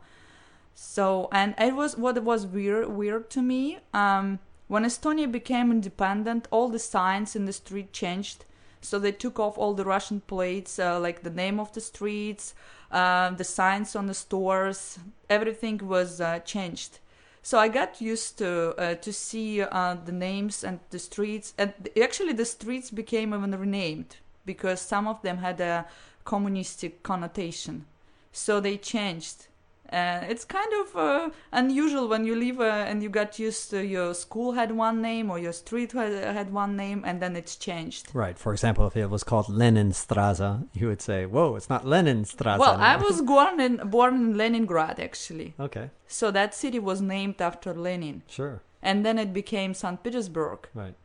So 0.82 1.28
and 1.34 1.56
it 1.58 1.76
was 1.76 1.98
what 1.98 2.24
was 2.24 2.48
weird 2.48 2.88
weird 2.88 3.30
to 3.32 3.42
me. 3.42 3.80
Um, 3.94 4.40
when 4.70 4.86
Estonia 4.86 5.30
became 5.30 5.72
independent, 5.72 6.48
all 6.52 6.70
the 6.70 6.80
signs 6.80 7.36
in 7.36 7.44
the 7.44 7.52
street 7.52 7.92
changed. 7.92 8.46
So 8.80 8.98
they 8.98 9.12
took 9.12 9.40
off 9.40 9.58
all 9.58 9.74
the 9.74 9.84
Russian 9.84 10.22
plates, 10.22 10.80
uh, 10.80 10.98
like 10.98 11.24
the 11.24 11.30
name 11.30 11.60
of 11.60 11.74
the 11.74 11.82
streets, 11.82 12.56
uh, 12.92 13.32
the 13.32 13.44
signs 13.44 13.94
on 13.94 14.08
the 14.08 14.14
stores. 14.14 15.00
Everything 15.30 15.80
was 15.86 16.22
uh, 16.22 16.40
changed. 16.40 17.00
So 17.44 17.60
I 17.60 17.68
got 17.68 18.00
used 18.00 18.38
to 18.38 18.74
uh, 18.78 18.96
to 18.96 19.12
see 19.12 19.62
uh, 19.62 19.98
the 20.06 20.14
names 20.14 20.64
and 20.64 20.80
the 20.92 21.00
streets, 21.00 21.54
and 21.58 21.74
actually 22.02 22.34
the 22.34 22.46
streets 22.46 22.90
became 22.90 23.34
even 23.34 23.52
renamed 23.52 24.16
because 24.46 24.80
some 24.80 25.08
of 25.08 25.22
them 25.24 25.40
had 25.40 25.60
a 25.60 25.88
communistic 26.24 27.04
connotation. 27.04 27.86
So 28.32 28.62
they 28.62 28.78
changed. 28.78 29.49
Uh, 29.92 30.22
it's 30.30 30.46
kind 30.46 30.72
of 30.82 30.96
uh, 30.96 31.30
unusual 31.52 32.08
when 32.08 32.24
you 32.26 32.36
leave 32.36 32.60
uh, 32.60 32.64
and 32.90 33.02
you 33.02 33.10
got 33.10 33.40
used 33.40 33.70
to 33.72 33.84
your 33.86 34.14
school 34.14 34.52
had 34.52 34.72
one 34.72 35.02
name 35.02 35.32
or 35.32 35.40
your 35.40 35.52
street 35.54 35.92
had, 35.94 36.14
had 36.36 36.54
one 36.54 36.76
name 36.76 37.04
and 37.06 37.20
then 37.22 37.36
it's 37.36 37.56
changed. 37.56 38.10
Right. 38.14 38.38
For 38.38 38.52
example, 38.54 38.86
if 38.88 38.96
it 38.96 39.08
was 39.10 39.24
called 39.24 39.48
Leninstrasse, 39.48 40.68
you 40.74 40.88
would 40.88 41.02
say, 41.02 41.26
"Whoa, 41.26 41.56
it's 41.56 41.70
not 41.70 41.86
Leninstrasse." 41.86 42.60
Well, 42.60 42.76
I 42.80 42.96
was 42.98 43.22
born 43.34 43.60
in 43.60 43.78
born 43.90 44.14
in 44.16 44.38
Leningrad 44.38 45.00
actually, 45.00 45.56
Okay. 45.60 45.90
so 46.08 46.32
that 46.32 46.54
city 46.54 46.80
was 46.80 47.02
named 47.02 47.42
after 47.42 47.74
Lenin, 47.74 48.22
Sure. 48.28 48.62
and 48.82 49.06
then 49.06 49.18
it 49.18 49.34
became 49.34 49.74
Saint 49.74 50.04
Petersburg. 50.04 50.68
Right. 50.74 50.96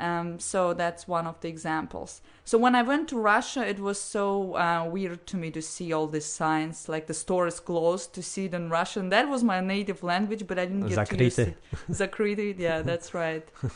Um, 0.00 0.40
so 0.40 0.74
that's 0.74 1.06
one 1.06 1.26
of 1.26 1.40
the 1.40 1.48
examples. 1.48 2.20
So 2.44 2.58
when 2.58 2.74
I 2.74 2.82
went 2.82 3.08
to 3.08 3.16
Russia, 3.18 3.66
it 3.66 3.78
was 3.78 4.00
so 4.00 4.56
uh, 4.56 4.88
weird 4.90 5.26
to 5.28 5.36
me 5.36 5.50
to 5.52 5.62
see 5.62 5.92
all 5.92 6.06
these 6.06 6.24
signs, 6.24 6.88
like 6.88 7.06
the 7.06 7.14
store 7.14 7.46
is 7.46 7.60
closed, 7.60 8.12
to 8.14 8.22
see 8.22 8.46
it 8.46 8.54
in 8.54 8.70
Russian. 8.70 9.08
That 9.10 9.28
was 9.28 9.44
my 9.44 9.60
native 9.60 10.02
language, 10.02 10.46
but 10.46 10.58
I 10.58 10.66
didn't 10.66 10.88
get 10.88 11.06
to 11.06 11.24
use 11.24 11.36
Zakrite. 11.36 11.48
it. 11.48 11.56
Zakrite, 11.90 12.58
yeah, 12.58 12.82
that's 12.82 13.14
right. 13.14 13.48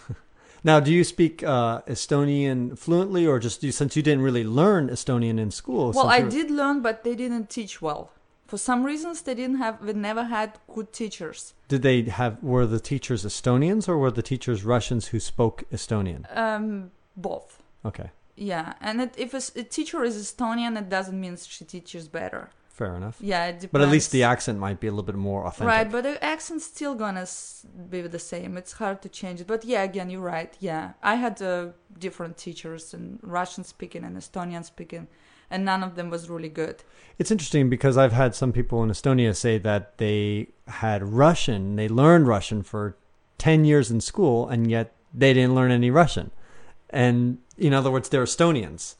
Now, 0.65 0.81
do 0.81 0.93
you 0.93 1.05
speak 1.05 1.43
uh, 1.43 1.83
Estonian 1.83 2.77
fluently, 2.77 3.27
or 3.27 3.39
just 3.39 3.63
you, 3.63 3.71
since 3.71 3.95
you 3.97 4.03
didn't 4.03 4.23
really 4.23 4.45
learn 4.45 4.89
Estonian 4.89 5.39
in 5.39 5.51
school? 5.51 5.93
Well, 5.93 6.09
I 6.09 6.23
did 6.23 6.51
learn, 6.51 6.83
but 6.83 7.05
they 7.05 7.15
didn't 7.15 7.49
teach 7.49 7.81
well. 7.81 8.11
For 8.49 8.57
some 8.59 8.83
reasons, 8.83 9.23
they 9.23 9.35
didn't 9.35 9.59
have. 9.59 9.75
We 9.83 9.93
never 9.93 10.25
had 10.25 10.59
good 10.75 10.91
teachers. 10.93 11.55
Did 11.69 11.83
they 11.83 12.03
have? 12.05 12.43
Were 12.43 12.67
the 12.67 12.81
teachers 12.81 13.25
Estonians, 13.25 13.89
or 13.89 13.97
were 13.99 14.11
the 14.11 14.23
teachers 14.23 14.65
Russians 14.65 15.09
who 15.09 15.21
spoke 15.21 15.65
Estonian? 15.71 16.25
Um, 16.37 16.91
both. 17.15 17.63
Okay, 17.85 18.11
Yeah, 18.37 18.73
and 18.81 19.01
it, 19.03 19.15
if 19.17 19.35
a 19.35 19.41
teacher 19.63 20.03
is 20.03 20.17
Estonian, 20.17 20.79
it 20.83 20.89
doesn't 20.89 21.21
mean 21.21 21.37
she 21.37 21.65
teaches 21.65 22.09
better. 22.09 22.51
fair 22.79 22.95
enough. 22.97 23.17
Yeah, 23.21 23.47
it 23.51 23.55
depends. 23.55 23.73
But 23.75 23.83
at 23.83 23.91
least 23.97 24.13
the 24.13 24.23
accent 24.23 24.59
might 24.67 24.79
be 24.81 24.87
a 24.87 24.91
little 24.93 25.11
bit 25.13 25.17
more 25.31 25.43
authentic. 25.49 25.69
Right, 25.75 25.91
but 25.95 26.03
the 26.05 26.17
accent's 26.25 26.65
still 26.65 26.95
gonna 26.95 27.27
be 27.91 28.01
the 28.17 28.19
same. 28.33 28.57
It's 28.57 28.75
hard 28.83 28.99
to 29.03 29.09
change 29.21 29.39
it. 29.43 29.47
But 29.47 29.65
yeah, 29.65 29.83
again, 29.91 30.09
you're 30.11 30.31
right. 30.37 30.53
Yeah, 30.61 30.85
I 31.13 31.15
had 31.25 31.43
uh, 31.43 31.67
different 31.99 32.37
teachers, 32.47 32.95
and 32.95 33.19
Russian 33.39 33.65
speaking 33.65 34.05
and 34.05 34.17
Estonian 34.17 34.65
speaking, 34.65 35.07
and 35.51 35.65
none 35.65 35.83
of 35.83 35.95
them 35.95 36.11
was 36.11 36.29
really 36.29 36.49
good. 36.49 36.83
It's 37.19 37.31
interesting 37.31 37.69
because 37.69 37.97
I've 37.97 38.13
had 38.13 38.35
some 38.35 38.53
people 38.53 38.83
in 38.83 38.91
Estonia 38.91 39.35
say 39.35 39.59
that 39.59 39.99
they 39.99 40.49
had 40.67 41.03
Russian, 41.03 41.77
they 41.77 41.89
learned 41.89 42.29
Russian 42.29 42.63
for 42.63 42.97
10 43.39 43.65
years 43.65 43.91
in 43.91 44.01
school, 44.01 44.49
and 44.49 44.71
yet 44.71 44.95
they 45.13 45.33
didn't 45.33 45.55
learn 45.55 45.71
any 45.71 45.91
Russian. 45.91 46.31
And 46.91 47.39
in 47.57 47.75
other 47.75 47.91
words, 47.91 48.09
they're 48.09 48.25
Estonians 48.25 48.97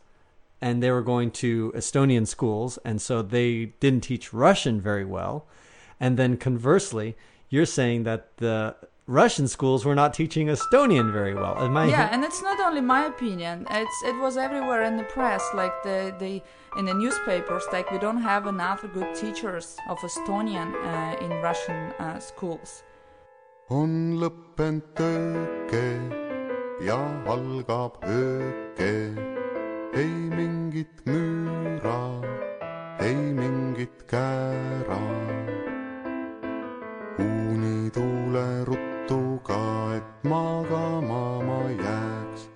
and 0.61 0.83
they 0.83 0.91
were 0.91 1.03
going 1.03 1.31
to 1.31 1.73
Estonian 1.75 2.27
schools, 2.27 2.79
and 2.85 3.01
so 3.01 3.23
they 3.23 3.67
didn't 3.81 4.03
teach 4.03 4.33
Russian 4.33 4.81
very 4.81 5.05
well. 5.05 5.47
And 6.01 6.17
then 6.17 6.37
conversely, 6.37 7.17
you're 7.49 7.67
saying 7.67 8.03
that 8.05 8.37
the 8.39 8.77
Russian 9.09 9.49
schools 9.49 9.87
were 9.87 9.95
not 9.95 10.13
teaching 10.13 10.49
Estonian 10.49 11.11
very 11.11 11.35
well. 11.35 11.57
Am 11.59 11.75
I 11.79 11.87
yeah, 11.87 12.11
and 12.13 12.23
it's 12.23 12.43
not 12.43 12.61
only 12.61 12.83
my 12.83 13.07
opinion. 13.07 13.67
It's 13.71 14.03
it 14.05 14.15
was 14.21 14.37
everywhere 14.37 14.83
in 14.83 14.99
the 14.99 15.05
press, 15.05 15.43
like 15.55 15.73
the 15.83 16.15
the 16.19 16.43
in 16.79 16.85
the 16.85 16.93
newspapers. 16.93 17.65
Like 17.73 17.91
we 17.91 17.99
don't 17.99 18.21
have 18.21 18.47
enough 18.47 18.85
good 18.93 19.15
teachers 19.15 19.79
of 19.89 19.99
Estonian 20.01 20.75
uh, 20.85 21.25
in 21.25 21.31
Russian 21.41 21.95
uh, 21.99 22.19
schools. 22.21 22.83
on 23.71 24.17
lõppenud 24.21 24.85
tööke 24.97 25.85
ja 26.81 27.01
algab 27.29 27.97
ööke. 28.05 28.93
ei 29.93 30.15
mingit 30.37 31.01
müüra, 31.09 32.01
ei 33.01 33.17
mingit 33.41 34.05
käära. 34.09 35.01
uunituule 37.19 38.65
ruttu 38.65 38.89
ka, 38.89 38.95
et 38.95 38.98
magama 40.23 41.43
ma 41.43 41.71
jääks. 41.71 42.51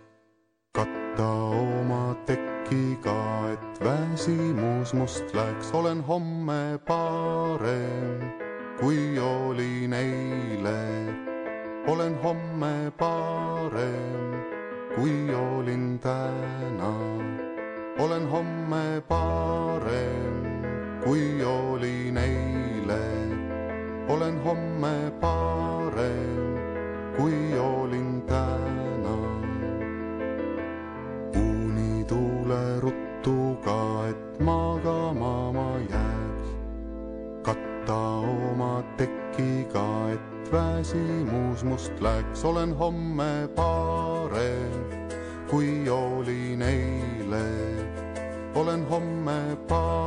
katta 0.74 1.32
oma 1.32 2.16
tekiga, 2.26 3.50
et 3.52 3.84
väsimus 3.84 4.94
must 4.94 5.34
läks, 5.34 5.70
olen 5.72 6.02
homme 6.02 6.78
parem, 6.86 8.32
kui 8.80 9.18
olin 9.18 9.92
eile. 9.92 10.82
olen 11.86 12.18
homme 12.22 12.92
parem, 12.98 14.42
kui 14.94 15.34
olin 15.34 15.98
täna. 15.98 16.94
olen 17.98 18.28
homme 18.28 19.02
parem, 19.08 20.42
kui 21.04 21.44
olin 21.44 22.16
eile. 22.16 23.02
olen 24.08 24.42
homme 24.44 25.12
parem, 25.20 26.51
kui 27.16 27.58
olin 27.58 28.22
täna 28.22 29.16
uunituule 31.36 32.80
ruttu 32.80 33.58
ka, 33.64 34.06
et 34.08 34.40
magama 34.40 35.52
ma 35.52 35.68
jääks. 35.90 36.48
katta 37.42 38.00
oma 38.18 38.82
tekiga, 38.96 40.10
et 40.12 40.52
väsimus 40.52 41.64
must 41.64 42.00
läks, 42.00 42.44
olen 42.44 42.76
homme 42.76 43.48
parem, 43.56 44.84
kui 45.50 45.88
olin 45.88 46.62
eile. 46.62 47.46
olen 48.54 48.88
homme 48.88 49.56
parem, 49.68 50.01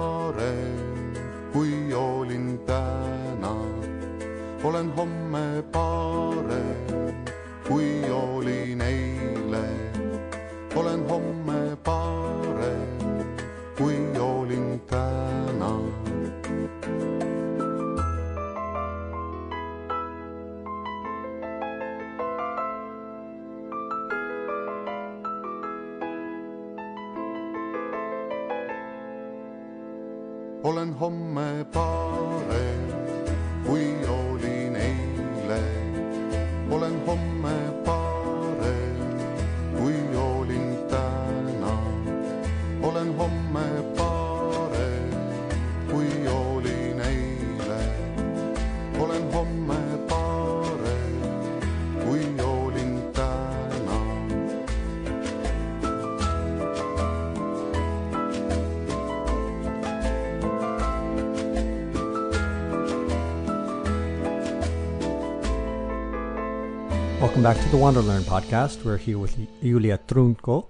Welcome 67.26 67.42
back 67.42 67.58
to 67.58 67.70
the 67.70 67.78
Wanderlearn 67.78 68.22
podcast. 68.22 68.86
We're 68.86 68.98
here 68.98 69.18
with 69.18 69.36
Julia 69.60 70.00
Trunko, 70.08 70.68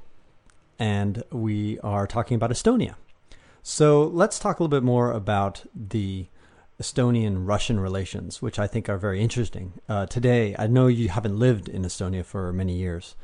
and 0.80 1.22
we 1.30 1.82
are 1.82 2.08
talking 2.08 2.36
about 2.36 2.50
Estonia. 2.50 2.96
So 3.62 4.06
let's 4.06 4.39
talk 4.39 4.58
a 4.58 4.63
little 4.63 4.80
bit 4.80 4.82
more 4.82 5.12
about 5.12 5.65
the 5.76 6.28
Estonian 6.82 7.46
Russian 7.46 7.78
relations, 7.78 8.41
which 8.41 8.58
I 8.58 8.68
think 8.68 8.88
are 8.88 8.98
very 8.98 9.20
interesting. 9.22 9.74
Uh, 9.89 10.06
today, 10.06 10.56
I 10.58 10.68
know 10.68 10.88
you 10.88 11.10
haven't 11.10 11.38
lived 11.38 11.68
in 11.68 11.82
Estonia 11.82 12.24
for 12.24 12.54
many 12.54 12.78
years, 12.78 13.15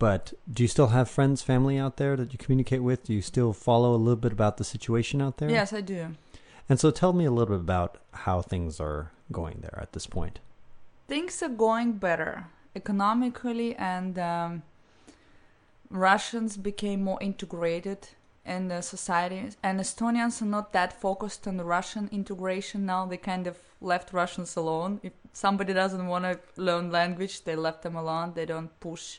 but 0.00 0.32
do 0.52 0.64
you 0.64 0.68
still 0.68 0.88
have 0.88 1.08
friends, 1.08 1.40
family 1.40 1.78
out 1.78 1.98
there 1.98 2.16
that 2.16 2.32
you 2.32 2.38
communicate 2.38 2.82
with? 2.82 3.04
Do 3.04 3.14
you 3.14 3.22
still 3.22 3.52
follow 3.52 3.94
a 3.94 3.96
little 3.96 4.16
bit 4.16 4.32
about 4.32 4.56
the 4.56 4.64
situation 4.64 5.22
out 5.22 5.36
there? 5.36 5.48
Yes, 5.48 5.72
I 5.72 5.82
do. 5.82 6.16
And 6.68 6.80
so 6.80 6.90
tell 6.90 7.12
me 7.12 7.26
a 7.26 7.30
little 7.30 7.54
bit 7.54 7.62
about 7.62 7.98
how 8.10 8.42
things 8.42 8.80
are 8.80 9.12
going 9.30 9.60
there 9.60 9.78
at 9.80 9.92
this 9.92 10.08
point. 10.08 10.40
Things 11.06 11.40
are 11.44 11.48
going 11.48 11.92
better 11.92 12.48
economically, 12.74 13.74
and 13.76 14.18
um, 14.18 14.62
Russians 15.90 16.56
became 16.56 17.02
more 17.04 17.18
integrated 17.20 18.08
in 18.44 18.68
the 18.68 18.80
society. 18.80 19.50
And 19.62 19.80
Estonians 19.80 20.42
are 20.42 20.46
not 20.46 20.72
that 20.72 21.00
focused 21.00 21.46
on 21.46 21.60
Russian 21.60 22.08
integration 22.12 22.86
now. 22.86 23.06
They 23.06 23.16
kind 23.16 23.46
of 23.46 23.58
left 23.80 24.12
Russians 24.12 24.56
alone. 24.56 25.00
If 25.02 25.12
somebody 25.32 25.72
doesn't 25.72 26.06
want 26.06 26.24
to 26.24 26.38
learn 26.56 26.90
language, 26.90 27.44
they 27.44 27.56
left 27.56 27.82
them 27.82 27.96
alone. 27.96 28.32
They 28.34 28.46
don't 28.46 28.78
push 28.80 29.18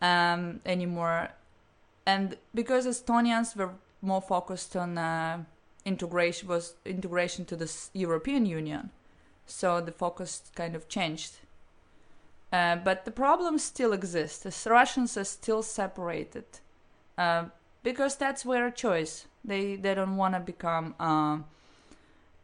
um, 0.00 0.60
anymore. 0.64 1.30
And 2.06 2.36
because 2.54 2.86
Estonians 2.86 3.54
were 3.56 3.70
more 4.02 4.22
focused 4.22 4.74
on 4.76 4.96
uh, 4.96 5.44
integration, 5.84 6.48
was 6.48 6.74
integration 6.84 7.44
to 7.46 7.56
the 7.56 7.70
European 7.92 8.46
Union, 8.46 8.90
so 9.46 9.80
the 9.80 9.92
focus 9.92 10.42
kind 10.54 10.74
of 10.74 10.88
changed. 10.88 11.38
Uh, 12.52 12.76
but 12.76 13.04
the 13.04 13.10
problem 13.10 13.58
still 13.58 13.92
exists. 13.92 14.38
The 14.42 14.70
Russians 14.70 15.16
are 15.16 15.24
still 15.24 15.62
separated 15.62 16.44
uh, 17.16 17.44
because 17.82 18.16
that's 18.16 18.42
their 18.42 18.70
choice. 18.70 19.26
They 19.44 19.76
they 19.76 19.94
don't 19.94 20.16
want 20.16 20.34
to 20.34 20.40
become 20.40 20.94
uh, 20.98 21.38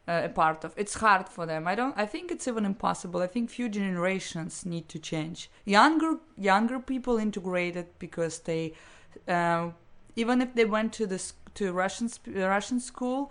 a 0.07 0.29
part 0.29 0.63
of. 0.63 0.73
It's 0.77 0.95
hard 0.95 1.27
for 1.27 1.45
them. 1.45 1.67
I 1.67 1.75
don't. 1.75 1.97
I 1.97 2.05
think 2.05 2.31
it's 2.31 2.47
even 2.47 2.65
impossible. 2.65 3.21
I 3.21 3.27
think 3.27 3.49
few 3.49 3.69
generations 3.69 4.65
need 4.65 4.87
to 4.89 4.99
change. 4.99 5.49
Younger 5.65 6.17
younger 6.37 6.79
people 6.79 7.17
integrated 7.17 7.87
because 7.99 8.39
they, 8.39 8.73
uh, 9.27 9.71
even 10.15 10.41
if 10.41 10.55
they 10.55 10.65
went 10.65 10.93
to 10.93 11.05
this 11.05 11.33
to 11.55 11.73
Russian 11.73 12.09
Russian 12.25 12.79
school, 12.79 13.29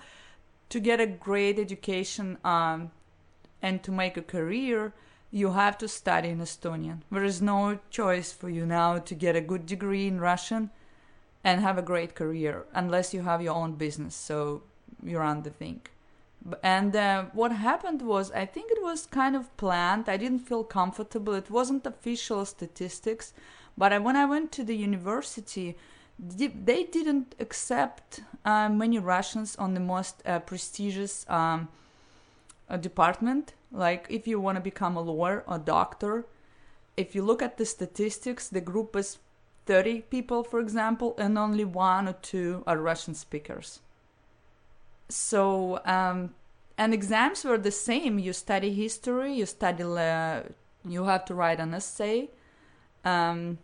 to 0.69 0.79
get 0.79 1.01
a 1.01 1.07
great 1.07 1.59
education 1.59 2.39
um, 2.45 2.91
and 3.63 3.83
to 3.83 3.91
make 3.91 4.17
a 4.17 4.23
career, 4.23 4.93
you 5.37 5.51
have 5.51 5.77
to 5.77 5.87
study 5.87 6.31
in 6.31 6.39
Estonian. 6.39 6.99
There 7.13 7.29
is 7.33 7.43
no 7.43 7.79
choice 7.91 8.33
for 8.33 8.49
you 8.49 8.65
now 8.65 8.97
to 9.09 9.15
get 9.15 9.37
a 9.37 9.43
good 9.43 9.67
degree 9.67 10.07
in 10.07 10.19
Russian 10.19 10.71
and 11.45 11.61
have 11.61 11.77
a 11.77 11.83
great 11.83 12.15
career 12.15 12.65
unless 12.73 13.13
you 13.13 13.21
have 13.21 13.43
your 13.43 13.55
own 13.55 13.73
business. 13.75 14.15
So 14.15 14.63
you 15.05 15.19
run 15.19 15.43
the 15.43 15.51
thing. 15.51 15.83
And 16.63 16.97
uh, 16.97 17.25
what 17.35 17.53
happened 17.53 18.01
was, 18.01 18.33
I 18.33 18.47
think 18.47 18.71
it 18.71 18.83
was 18.83 19.05
kind 19.05 19.37
of 19.37 19.55
planned. 19.59 20.09
I 20.09 20.17
didn't 20.17 20.49
feel 20.51 20.65
comfortable. 20.65 21.35
It 21.35 21.51
wasn't 21.51 21.85
official 21.87 22.47
statistics, 22.47 23.35
but 23.77 23.93
I, 23.93 23.99
when 23.99 24.17
I 24.17 24.25
went 24.25 24.53
to 24.53 24.65
the 24.65 24.77
university, 24.77 25.77
they 26.19 26.85
didn't 26.85 27.35
accept 27.39 28.21
uh, 28.47 28.71
many 28.71 28.99
Russians 28.99 29.55
on 29.57 29.75
the 29.75 29.81
most 29.81 30.23
uh, 30.25 30.39
prestigious 30.39 31.27
um, 31.29 31.69
uh, 32.71 32.79
department. 32.79 33.53
Like 33.73 34.07
if 34.11 34.27
you 34.27 34.41
want 34.41 34.57
to 34.57 34.63
become 34.63 34.97
a 34.97 35.01
lawyer 35.01 35.45
or 35.47 35.59
doctor, 35.59 36.27
if 36.97 37.15
you 37.15 37.23
look 37.23 37.43
at 37.43 37.59
the 37.59 37.67
statistics, 37.67 38.49
the 38.49 38.61
group 38.61 38.97
is 38.97 39.19
30 39.67 40.03
people, 40.03 40.45
for 40.45 40.61
example, 40.61 41.15
and 41.19 41.37
only 41.37 41.65
one 41.65 42.09
or 42.09 42.15
two 42.15 42.63
are 42.67 42.79
Russian 42.79 43.15
speakers. 43.15 43.81
So, 45.09 45.81
um, 45.85 46.35
and 46.79 46.95
exams 46.95 47.45
were 47.45 47.59
the 47.59 47.71
same. 47.71 48.19
You 48.19 48.33
study 48.33 48.73
history, 48.73 49.35
you 49.35 49.47
study, 49.47 49.83
uh, 49.83 50.43
you 50.85 51.05
have 51.05 51.25
to 51.27 51.35
write 51.35 51.61
an 51.61 51.75
essay, 51.75 52.31
Um, 53.05 53.59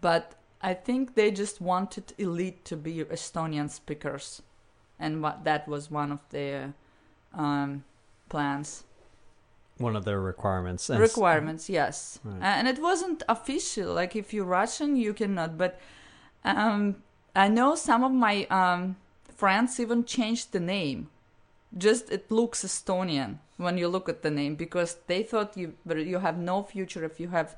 but 0.00 0.34
I 0.60 0.74
think 0.74 1.14
they 1.14 1.30
just 1.30 1.60
wanted 1.60 2.14
elite 2.18 2.64
to 2.64 2.76
be 2.76 3.04
Estonian 3.04 3.70
speakers, 3.70 4.42
and 4.98 5.22
what 5.22 5.44
that 5.44 5.68
was 5.68 5.90
one 5.90 6.10
of 6.10 6.20
their 6.30 6.74
um, 7.32 7.84
plans. 8.34 8.82
One 9.78 9.96
of 9.98 10.04
their 10.04 10.20
requirements. 10.20 10.90
And 10.90 11.00
requirements 11.00 11.64
yes 11.80 12.18
Right. 12.24 12.42
and 12.58 12.64
it 12.72 12.78
wasn't 12.88 13.22
official 13.36 13.88
like 14.00 14.12
if 14.22 14.26
you're 14.34 14.52
russian 14.60 14.90
you 15.04 15.12
cannot 15.20 15.50
but 15.62 15.72
um 16.44 16.96
i 17.44 17.46
know 17.56 17.70
some 17.88 18.02
of 18.08 18.12
my 18.26 18.36
um 18.60 18.80
friends 19.42 19.80
even 19.84 20.04
changed 20.16 20.46
the 20.52 20.60
name 20.76 21.00
just 21.86 22.04
it 22.16 22.24
looks 22.38 22.64
estonian 22.68 23.30
when 23.64 23.74
you 23.80 23.88
look 23.94 24.08
at 24.08 24.20
the 24.22 24.30
name 24.40 24.54
because 24.64 24.90
they 25.10 25.22
thought 25.30 25.56
you 25.60 25.68
but 25.88 25.96
you 26.12 26.18
have 26.28 26.38
no 26.52 26.56
future 26.72 27.04
if 27.10 27.18
you 27.22 27.28
have 27.38 27.50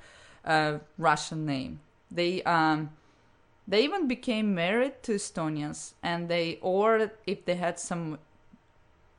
a 0.59 0.81
russian 1.09 1.41
name 1.55 1.73
they 2.19 2.33
um 2.57 2.79
they 3.69 3.81
even 3.89 4.09
became 4.17 4.55
married 4.65 4.97
to 5.03 5.13
estonians 5.21 5.81
and 6.03 6.29
they 6.33 6.59
or 6.63 7.11
if 7.33 7.39
they 7.47 7.57
had 7.67 7.77
some 7.79 8.19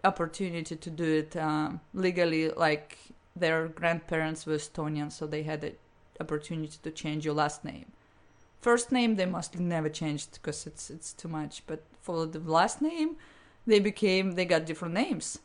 opportunity 0.07 0.75
to 0.75 0.89
do 0.89 1.09
it 1.21 1.35
um, 1.37 1.79
legally 1.93 2.49
like 2.49 2.97
their 3.35 3.67
grandparents 3.67 4.45
were 4.45 4.55
estonian 4.55 5.11
so 5.11 5.27
they 5.27 5.43
had 5.43 5.61
the 5.61 5.73
opportunity 6.19 6.77
to 6.81 6.91
change 6.91 7.25
your 7.25 7.35
last 7.35 7.63
name. 7.63 7.91
First 8.59 8.91
name 8.91 9.15
they 9.15 9.25
must 9.25 9.59
never 9.59 9.89
changed 9.89 10.33
because 10.33 10.65
it's 10.65 10.89
it's 10.89 11.13
too 11.13 11.27
much 11.27 11.63
but 11.67 11.83
for 12.01 12.25
the 12.25 12.39
last 12.39 12.81
name 12.81 13.17
they 13.67 13.79
became 13.79 14.31
they 14.31 14.45
got 14.45 14.65
different 14.65 14.93
names 14.93 15.39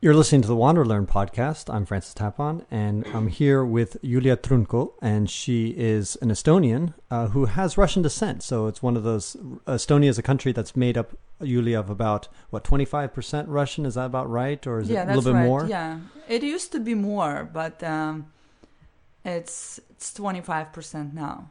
You're 0.00 0.14
listening 0.14 0.42
to 0.42 0.48
the 0.48 0.54
Wander 0.54 0.84
Learn 0.84 1.08
podcast. 1.08 1.72
I'm 1.74 1.84
Francis 1.84 2.14
Tapon, 2.14 2.64
and 2.70 3.04
I'm 3.12 3.26
here 3.26 3.64
with 3.64 3.96
Yulia 4.00 4.36
Trunko, 4.36 4.92
and 5.02 5.28
she 5.28 5.70
is 5.70 6.16
an 6.22 6.28
Estonian 6.28 6.94
uh, 7.10 7.28
who 7.28 7.46
has 7.46 7.76
Russian 7.76 8.02
descent. 8.02 8.44
So 8.44 8.68
it's 8.68 8.80
one 8.80 8.96
of 8.96 9.02
those. 9.02 9.36
Estonia 9.66 10.08
is 10.08 10.16
a 10.16 10.22
country 10.22 10.52
that's 10.52 10.76
made 10.76 10.96
up, 10.96 11.18
Yulia, 11.40 11.80
of 11.80 11.90
about 11.90 12.28
what 12.50 12.62
25% 12.62 13.46
Russian. 13.48 13.84
Is 13.86 13.94
that 13.94 14.06
about 14.06 14.30
right, 14.30 14.64
or 14.68 14.78
is 14.78 14.88
yeah 14.88 15.02
it 15.02 15.06
a 15.06 15.16
little 15.16 15.32
bit 15.32 15.38
right 15.38 15.44
more? 15.46 15.66
yeah 15.66 15.98
it 16.28 16.44
used 16.44 16.70
to 16.72 16.78
be 16.78 16.94
more 16.94 17.48
but 17.52 17.82
um, 17.82 18.26
it's 19.24 19.80
it's 19.90 20.12
25% 20.16 21.12
now 21.12 21.50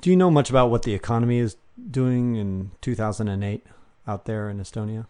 Do 0.00 0.08
you 0.08 0.16
know 0.16 0.30
much 0.30 0.48
about 0.48 0.70
what 0.70 0.84
the 0.84 0.94
economy 0.94 1.38
is 1.40 1.56
doing 1.90 2.36
in 2.36 2.70
2008 2.80 3.66
out 4.08 4.24
there 4.24 4.48
in 4.48 4.58
Estonia? 4.58 5.06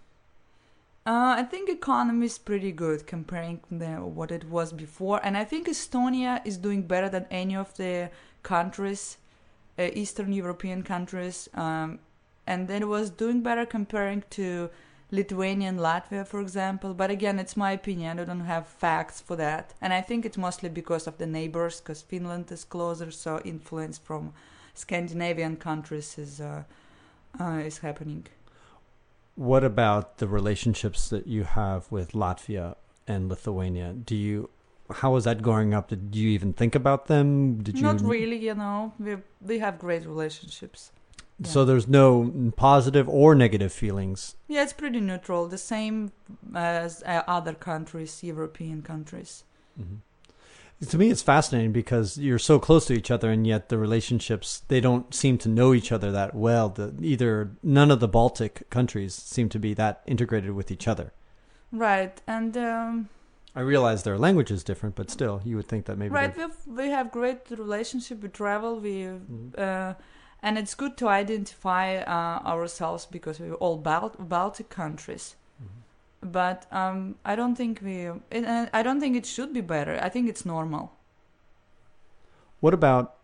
Uh, 1.04 1.34
I 1.36 1.42
think 1.42 1.68
economy 1.68 2.26
is 2.26 2.38
pretty 2.38 2.70
good 2.70 3.08
comparing 3.08 3.60
the, 3.72 3.96
what 3.96 4.30
it 4.30 4.44
was 4.48 4.72
before, 4.72 5.20
and 5.24 5.36
I 5.36 5.44
think 5.44 5.66
Estonia 5.66 6.40
is 6.44 6.56
doing 6.56 6.82
better 6.82 7.08
than 7.08 7.26
any 7.28 7.56
of 7.56 7.76
the 7.76 8.10
countries, 8.44 9.16
uh, 9.76 9.88
Eastern 9.94 10.32
European 10.32 10.84
countries, 10.84 11.48
um, 11.54 11.98
and 12.46 12.70
it 12.70 12.86
was 12.86 13.10
doing 13.10 13.42
better 13.42 13.66
comparing 13.66 14.22
to 14.30 14.70
Lithuania 15.10 15.70
and 15.70 15.80
Latvia, 15.80 16.24
for 16.24 16.40
example. 16.40 16.94
But 16.94 17.10
again, 17.10 17.40
it's 17.40 17.56
my 17.56 17.72
opinion. 17.72 18.20
I 18.20 18.24
don't 18.24 18.40
have 18.40 18.68
facts 18.68 19.20
for 19.20 19.34
that, 19.34 19.74
and 19.80 19.92
I 19.92 20.02
think 20.02 20.24
it's 20.24 20.38
mostly 20.38 20.68
because 20.68 21.08
of 21.08 21.18
the 21.18 21.26
neighbors, 21.26 21.80
because 21.80 22.02
Finland 22.02 22.52
is 22.52 22.62
closer, 22.62 23.10
so 23.10 23.40
influence 23.44 23.98
from 23.98 24.32
Scandinavian 24.74 25.56
countries 25.56 26.16
is 26.16 26.40
uh, 26.40 26.62
uh, 27.40 27.60
is 27.66 27.78
happening. 27.78 28.28
What 29.34 29.64
about 29.64 30.18
the 30.18 30.28
relationships 30.28 31.08
that 31.08 31.26
you 31.26 31.44
have 31.44 31.90
with 31.90 32.12
Latvia 32.12 32.76
and 33.06 33.28
Lithuania? 33.28 33.92
Do 33.92 34.14
you 34.14 34.50
how 34.96 35.12
was 35.12 35.24
that 35.24 35.42
growing 35.42 35.72
up? 35.72 35.88
Did 35.88 36.14
you 36.14 36.28
even 36.30 36.52
think 36.52 36.74
about 36.74 37.06
them? 37.06 37.62
Did 37.62 37.76
you 37.76 37.82
Not 37.82 38.00
really, 38.02 38.36
you 38.36 38.54
know. 38.54 38.92
We 38.98 39.16
we 39.40 39.58
have 39.58 39.78
great 39.78 40.06
relationships. 40.06 40.92
So 41.44 41.64
there's 41.64 41.88
no 41.88 42.52
positive 42.56 43.08
or 43.08 43.34
negative 43.34 43.72
feelings. 43.72 44.36
Yeah, 44.46 44.62
it's 44.62 44.72
pretty 44.72 45.00
neutral, 45.00 45.48
the 45.48 45.58
same 45.58 46.12
as 46.54 47.02
uh, 47.04 47.22
other 47.26 47.52
countries, 47.54 48.22
European 48.22 48.82
countries. 48.82 49.42
To 50.88 50.98
me, 50.98 51.10
it's 51.10 51.22
fascinating 51.22 51.70
because 51.72 52.18
you're 52.18 52.40
so 52.40 52.58
close 52.58 52.86
to 52.86 52.92
each 52.94 53.10
other, 53.10 53.30
and 53.30 53.46
yet 53.46 53.68
the 53.68 53.78
relationships 53.78 54.62
they 54.66 54.80
don't 54.80 55.14
seem 55.14 55.38
to 55.38 55.48
know 55.48 55.72
each 55.74 55.92
other 55.92 56.10
that 56.10 56.34
well. 56.34 56.68
The, 56.70 56.92
either 57.00 57.52
none 57.62 57.90
of 57.92 58.00
the 58.00 58.08
Baltic 58.08 58.68
countries 58.68 59.14
seem 59.14 59.48
to 59.50 59.58
be 59.60 59.74
that 59.74 60.02
integrated 60.06 60.50
with 60.52 60.70
each 60.72 60.88
other. 60.88 61.12
Right, 61.70 62.20
and 62.26 62.56
um, 62.56 63.08
I 63.54 63.60
realize 63.60 64.02
their 64.02 64.18
language 64.18 64.50
is 64.50 64.64
different, 64.64 64.96
but 64.96 65.08
still, 65.10 65.40
you 65.44 65.56
would 65.56 65.68
think 65.68 65.84
that 65.86 65.98
maybe. 65.98 66.10
right, 66.10 66.36
we 66.36 66.46
we 66.66 66.88
have 66.90 67.12
great 67.12 67.48
relationship. 67.50 68.20
We 68.22 68.28
travel, 68.28 68.80
we 68.80 68.94
Mhm. 69.04 69.58
uh, 69.58 69.94
and 70.42 70.58
it's 70.58 70.74
good 70.74 70.96
to 70.96 71.06
identify 71.08 71.98
uh, 71.98 72.40
ourselves 72.44 73.06
because 73.06 73.38
we're 73.38 73.54
all 73.54 73.76
Bal- 73.78 74.16
Baltic 74.18 74.68
countries. 74.68 75.36
But 76.22 76.66
um, 76.72 77.16
I 77.24 77.34
don't 77.34 77.56
think 77.56 77.80
we. 77.82 78.10
And 78.30 78.70
I 78.72 78.82
don't 78.82 79.00
think 79.00 79.16
it 79.16 79.26
should 79.26 79.52
be 79.52 79.60
better. 79.60 79.98
I 80.00 80.08
think 80.08 80.28
it's 80.28 80.46
normal. 80.46 80.92
What 82.60 82.72
about 82.72 83.16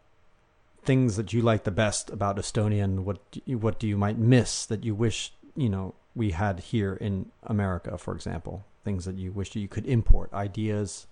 things 0.83 1.17
that 1.17 1.33
you 1.33 1.43
like 1.43 1.65
the 1.65 1.71
best 1.71 2.11
about 2.11 2.37
Estonia, 2.37 2.83
and 2.83 3.05
what 3.05 3.19
do 3.31 3.41
you, 3.45 3.59
what 3.59 3.79
do 3.79 3.87
you 3.87 3.97
might 3.97 4.19
miss 4.19 4.67
that 4.67 4.85
you 4.85 4.95
wish 4.95 5.33
you 5.55 5.69
know 5.69 5.95
we 6.17 6.33
had 6.33 6.61
here 6.61 6.95
in 6.95 7.31
America, 7.45 7.97
for 7.97 8.15
example? 8.15 8.65
Things 8.85 9.05
that 9.05 9.17
you 9.17 9.31
wish 9.31 9.55
you 9.55 9.69
could 9.69 9.87
import, 9.87 10.33
ideas, 10.33 11.07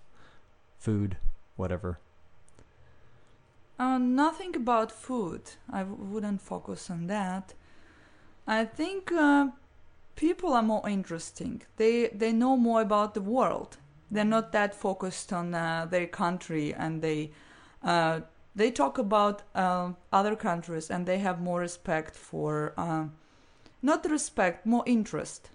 food, 0.79 1.19
whatever. 1.57 1.99
Uh, 3.79 3.99
nothing 3.99 4.57
about 4.57 4.91
food. 4.91 5.43
I 5.71 5.81
w- 5.81 6.03
wouldn't 6.03 6.41
focus 6.41 6.91
on 6.91 7.07
that. 7.09 7.53
I 8.47 8.65
think 8.65 9.13
uh, 9.13 9.49
people 10.17 10.53
are 10.53 10.63
more 10.63 10.89
interesting. 10.89 11.63
They 11.77 12.09
they 12.09 12.33
know 12.33 12.57
more 12.57 12.81
about 12.81 13.15
the 13.15 13.21
world. 13.21 13.77
They're 14.11 14.25
not 14.25 14.53
that 14.53 14.75
focused 14.75 15.33
on 15.33 15.55
uh, 15.55 15.87
their 15.91 16.07
country, 16.07 16.75
and 16.75 17.03
they 17.03 17.31
uh, 17.83 18.21
they 18.55 18.71
talk 18.71 18.99
about 18.99 19.43
uh, 19.55 19.93
other 20.13 20.35
countries, 20.37 20.91
and 20.91 21.07
they 21.07 21.19
have 21.19 21.41
more 21.41 21.61
respect 21.61 22.17
for 22.17 22.73
uh, 22.77 23.05
not 23.83 24.11
respect, 24.11 24.67
more 24.67 24.85
interest 24.87 25.51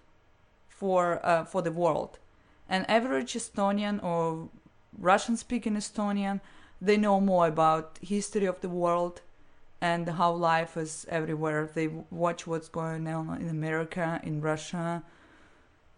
for 0.68 1.20
uh, 1.24 1.44
for 1.44 1.62
the 1.62 1.72
world. 1.72 2.18
An 2.68 2.84
average 2.86 3.34
Estonian 3.34 4.02
or 4.02 4.48
Russian-speaking 4.98 5.76
Estonian 5.76 6.40
they 6.82 6.96
know 6.96 7.20
more 7.20 7.46
about 7.46 7.98
history 8.02 8.46
of 8.46 8.60
the 8.60 8.68
world 8.68 9.20
and 9.82 10.08
how 10.08 10.32
life 10.32 10.76
is 10.76 11.06
everywhere. 11.08 11.68
They 11.74 11.88
watch 12.10 12.46
what's 12.46 12.68
going 12.68 13.06
on 13.08 13.40
in 13.42 13.48
america 13.48 14.20
in 14.22 14.40
russia. 14.40 15.02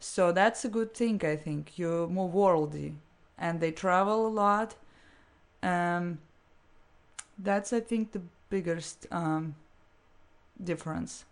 So 0.00 0.32
that's 0.32 0.64
a 0.64 0.68
good 0.68 0.94
thing 0.94 1.20
i 1.24 1.36
think. 1.36 1.78
You're 1.78 2.08
more 2.08 2.28
worldly. 2.28 2.94
And 3.36 3.60
they 3.60 3.72
travel 3.72 4.26
a 4.26 4.32
lot. 4.44 4.74
Um, 5.62 6.18
that's 7.38 7.72
i 7.72 7.80
think 7.80 8.12
the 8.12 8.22
biggest 8.48 9.06
um, 9.10 9.54
difference. 10.62 11.24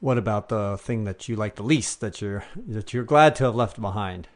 What 0.00 0.18
about 0.18 0.48
the 0.48 0.76
thing 0.76 1.04
that 1.04 1.28
you 1.28 1.36
like 1.36 1.54
the 1.54 1.68
least 1.74 2.00
that 2.00 2.20
you're 2.20 2.44
that 2.74 2.92
you're 2.92 3.10
glad 3.14 3.36
to 3.36 3.44
have 3.44 3.54
left 3.54 3.80
behind? 3.80 4.28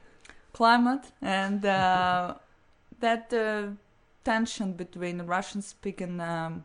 climate 0.53 1.13
and 1.23 1.65
uh, 1.81 2.35
that 3.01 3.33
uh, 3.33 3.69
tension 4.25 4.73
between 4.73 5.23
Russian 5.23 5.63
speaking 5.63 6.21
um, 6.21 6.65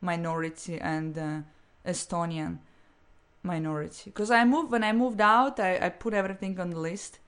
minority 0.00 0.78
and 0.80 1.18
uh, 1.18 1.40
Estonian 1.86 2.58
minority. 3.42 4.10
Because 4.10 4.30
I 4.30 4.44
moved 4.44 4.70
when 4.70 4.84
I 4.84 4.92
moved 4.92 5.20
out, 5.20 5.58
I, 5.60 5.78
I 5.86 5.88
put 5.88 6.14
everything 6.14 6.58
on 6.60 6.70
the 6.70 6.80
list 6.80 7.18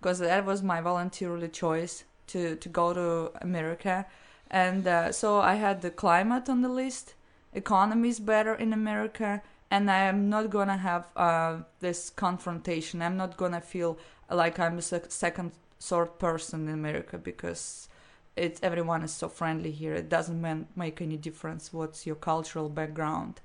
because 0.00 0.18
that 0.20 0.44
was 0.44 0.62
my 0.62 0.80
voluntarily 0.80 1.48
choice 1.48 2.04
to 2.28 2.56
to 2.56 2.68
go 2.68 2.94
to 2.94 3.32
America, 3.42 4.06
and 4.50 4.86
uh, 4.86 5.12
so 5.12 5.40
I 5.40 5.54
had 5.54 5.82
the 5.82 5.90
climate 5.90 6.48
on 6.48 6.62
the 6.62 6.68
list. 6.68 7.14
Economy 7.52 8.08
is 8.08 8.20
better 8.20 8.54
in 8.54 8.72
America, 8.72 9.42
and 9.70 9.90
I 9.90 10.00
am 10.04 10.28
not 10.28 10.50
gonna 10.50 10.76
have 10.76 11.08
uh, 11.16 11.58
this 11.80 12.10
confrontation. 12.10 13.02
I'm 13.02 13.16
not 13.16 13.36
gonna 13.36 13.60
feel 13.60 13.98
like 14.30 14.58
I'm 14.58 14.78
a 14.78 14.82
sec- 14.82 15.12
second 15.12 15.52
sort 15.78 16.18
person 16.18 16.68
in 16.68 16.74
America 16.74 17.18
because 17.18 17.88
it's 18.36 18.60
everyone 18.62 19.02
is 19.02 19.12
so 19.12 19.28
friendly 19.28 19.70
here. 19.70 19.94
It 19.94 20.08
doesn't 20.08 20.40
man- 20.40 20.66
make 20.74 21.00
any 21.00 21.16
difference 21.16 21.72
what's 21.72 22.06
your 22.06 22.16
cultural 22.16 22.68
background. 22.68 23.40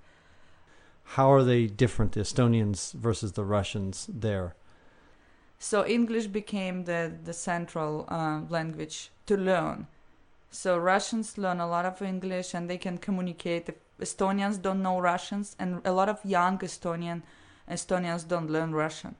How 1.15 1.31
are 1.31 1.43
they 1.43 1.67
different, 1.67 2.11
the 2.11 2.21
Estonians 2.21 2.93
versus 2.93 3.31
the 3.31 3.43
Russians 3.43 4.07
there? 4.11 4.55
So 5.57 5.85
English 5.85 6.27
became 6.27 6.85
the 6.85 7.11
the 7.23 7.33
central 7.33 8.05
uh, 8.07 8.41
language 8.49 9.11
to 9.25 9.35
learn. 9.35 9.87
So 10.51 10.77
Russians 10.77 11.37
learn 11.37 11.59
a 11.59 11.67
lot 11.67 11.85
of 11.85 12.01
English 12.01 12.53
and 12.53 12.69
they 12.69 12.77
can 12.77 12.97
communicate. 12.97 13.69
Estonians 13.99 14.61
don't 14.61 14.81
know 14.81 14.99
Russians, 14.99 15.55
and 15.59 15.81
a 15.85 15.91
lot 15.91 16.09
of 16.09 16.23
young 16.23 16.57
Estonian 16.59 17.21
Estonians 17.69 18.27
don't 18.27 18.49
learn 18.49 18.73
Russian. 18.73 19.15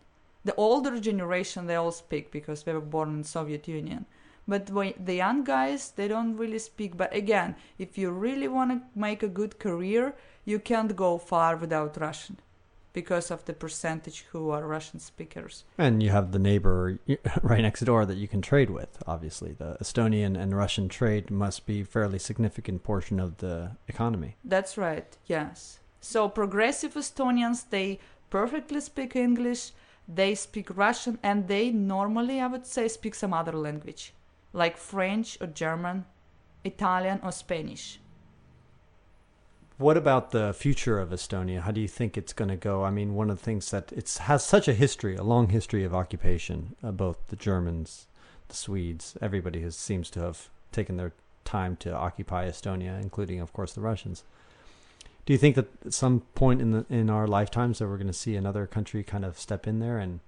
The 0.46 0.56
older 0.56 1.00
generation 1.00 1.68
they 1.68 1.76
all 1.76 1.92
speak 1.92 2.32
because 2.32 2.64
they 2.64 2.74
were 2.74 2.80
born 2.80 3.10
in 3.10 3.24
Soviet 3.24 3.68
Union, 3.68 4.06
But 4.50 4.72
when 4.72 4.96
the 4.98 5.14
young 5.14 5.44
guys, 5.44 5.92
they 5.92 6.08
don't 6.08 6.36
really 6.36 6.58
speak. 6.58 6.98
But 6.98 7.14
again, 7.14 7.56
if 7.78 8.00
you 8.00 8.10
really 8.10 8.48
want 8.48 8.72
to 8.72 9.00
make 9.00 9.22
a 9.22 9.28
good 9.28 9.60
career, 9.60 10.16
you 10.44 10.58
can't 10.58 10.96
go 10.96 11.20
far 11.20 11.56
without 11.56 12.02
Russian 12.02 12.38
because 12.92 13.30
of 13.30 13.46
the 13.46 13.54
percentage 13.54 14.26
who 14.32 14.50
are 14.50 14.66
Russian 14.66 15.00
speakers. 15.00 15.66
And 15.78 16.02
you 16.02 16.10
have 16.10 16.32
the 16.32 16.40
neighbor 16.40 16.98
right 17.44 17.62
next 17.62 17.82
door 17.82 18.08
that 18.08 18.18
you 18.18 18.28
can 18.28 18.42
trade 18.42 18.72
with. 18.72 19.04
Obviously, 19.06 19.54
the 19.54 19.78
Estonian 19.80 20.36
and 20.36 20.58
Russian 20.58 20.90
trade 20.90 21.30
must 21.30 21.68
be 21.68 21.84
fairly 21.84 22.18
significant 22.18 22.82
portion 22.84 23.20
of 23.20 23.38
the 23.38 23.78
economy. 23.88 24.36
That's 24.44 24.80
right. 24.80 25.16
Yes. 25.28 25.80
So 26.02 26.28
progressive 26.28 26.96
Estonians, 26.96 27.70
they 27.70 28.00
perfectly 28.32 28.82
speak 28.82 29.16
English, 29.16 29.74
they 30.08 30.34
speak 30.34 30.76
Russian, 30.76 31.20
and 31.22 31.48
they 31.48 31.70
normally, 31.70 32.40
I 32.40 32.48
would 32.48 32.66
say, 32.66 32.88
speak 32.88 33.14
some 33.14 33.34
other 33.34 33.52
language, 33.52 34.14
like 34.54 34.78
French 34.78 35.38
or 35.42 35.48
German, 35.48 36.06
Italian 36.64 37.20
or 37.24 37.32
Spanish. 37.32 38.00
What 39.78 39.96
about 39.96 40.32
the 40.32 40.54
future 40.54 41.00
of 41.00 41.12
Estonia? 41.12 41.62
How 41.62 41.72
do 41.72 41.80
you 41.80 41.88
think 41.88 42.18
it's 42.18 42.34
going 42.34 42.50
to 42.50 42.58
go? 42.58 42.84
I 42.84 42.90
mean, 42.90 43.16
one 43.16 43.30
of 43.30 43.38
the 43.38 43.44
things 43.44 43.72
that 43.72 43.94
it 43.94 44.10
has 44.24 44.44
such 44.44 44.68
a 44.68 44.74
history, 44.74 45.16
a 45.16 45.24
long 45.24 45.50
history 45.50 45.86
of 45.86 45.96
occupation, 45.96 46.76
uh, 46.84 46.92
both 46.92 47.28
the 47.28 47.38
Germans, 47.38 48.08
the 48.50 48.56
Swedes, 48.56 49.16
everybody 49.22 49.70
seems 49.72 50.10
to 50.10 50.20
have 50.20 50.50
taken 50.74 50.98
their 50.98 51.14
time 51.46 51.78
to 51.78 51.96
occupy 51.96 52.46
Estonia, 52.46 53.02
including, 53.02 53.40
of 53.40 53.54
course, 53.54 53.72
the 53.72 53.82
Russians. 53.82 54.24
Do 55.26 55.34
you 55.34 55.40
think 55.40 55.56
that 55.56 55.70
at 55.86 55.94
some 55.94 56.22
point 56.36 56.62
in 56.62 56.72
the 56.72 56.86
in 56.90 57.10
our 57.10 57.28
lifetimes 57.28 57.80
that 57.80 57.88
we're 57.88 57.98
going 57.98 58.08
to 58.08 58.14
see 58.14 58.36
another 58.36 58.66
country 58.66 59.04
kind 59.04 59.24
of 59.24 59.40
step 59.40 59.66
in 59.68 59.80
there 59.80 59.98
and 59.98 60.20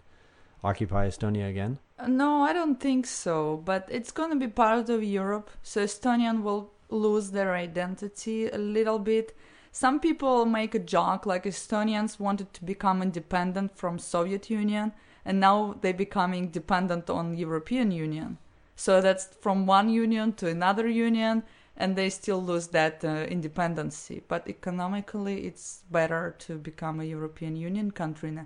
occupy 0.63 1.07
Estonia 1.09 1.49
again? 1.49 1.79
Uh, 2.01 2.07
No, 2.07 2.41
I 2.43 2.53
don't 2.53 2.79
think 2.79 3.05
so, 3.05 3.61
but 3.63 3.87
it's 3.91 4.11
going 4.11 4.31
to 4.31 4.35
be 4.35 4.47
part 4.47 4.89
of 4.89 5.03
Europe, 5.03 5.49
so 5.63 5.83
Estonian 5.83 6.41
will 6.41 6.71
lose 6.89 7.31
their 7.31 7.53
identity 7.53 8.49
a 8.49 8.57
little 8.57 8.99
bit. 8.99 9.35
Some 9.71 9.99
people 9.99 10.45
make 10.45 10.75
a 10.75 10.79
joke 10.79 11.25
like 11.25 11.45
Estonians 11.45 12.19
wanted 12.19 12.53
to 12.53 12.65
become 12.65 13.01
independent 13.01 13.77
from 13.77 13.99
Soviet 13.99 14.49
Union 14.49 14.91
and 15.23 15.39
now 15.39 15.75
they're 15.79 15.93
becoming 15.93 16.49
dependent 16.49 17.09
on 17.09 17.37
European 17.37 17.91
Union. 17.91 18.37
So 18.75 18.99
that's 18.99 19.27
from 19.39 19.65
one 19.67 19.89
union 19.89 20.33
to 20.33 20.49
another 20.49 20.89
union 20.89 21.43
and 21.77 21.95
they 21.95 22.09
still 22.09 22.43
lose 22.43 22.67
that 22.67 23.05
uh, 23.05 23.25
independency. 23.29 24.23
But 24.27 24.47
economically 24.49 25.45
it's 25.45 25.83
better 25.89 26.35
to 26.39 26.57
become 26.57 26.99
a 26.99 27.05
European 27.05 27.55
Union 27.55 27.91
country 27.91 28.37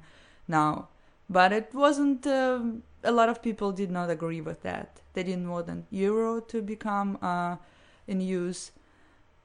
now. 0.48 0.90
But 1.28 1.54
it 1.54 1.74
wasn't 1.74 2.28
um 2.28 2.84
a 3.06 3.12
lot 3.12 3.30
of 3.30 3.42
people 3.42 3.72
did 3.72 3.92
not 3.92 4.10
agree 4.10 4.42
with 4.42 4.62
that. 4.64 5.02
They 5.14 5.24
didn't 5.24 5.50
want 5.50 5.68
an 5.70 5.86
euro 5.92 6.40
to 6.42 6.62
become 6.62 7.18
uh, 7.22 7.56
in 8.08 8.20
use, 8.22 8.72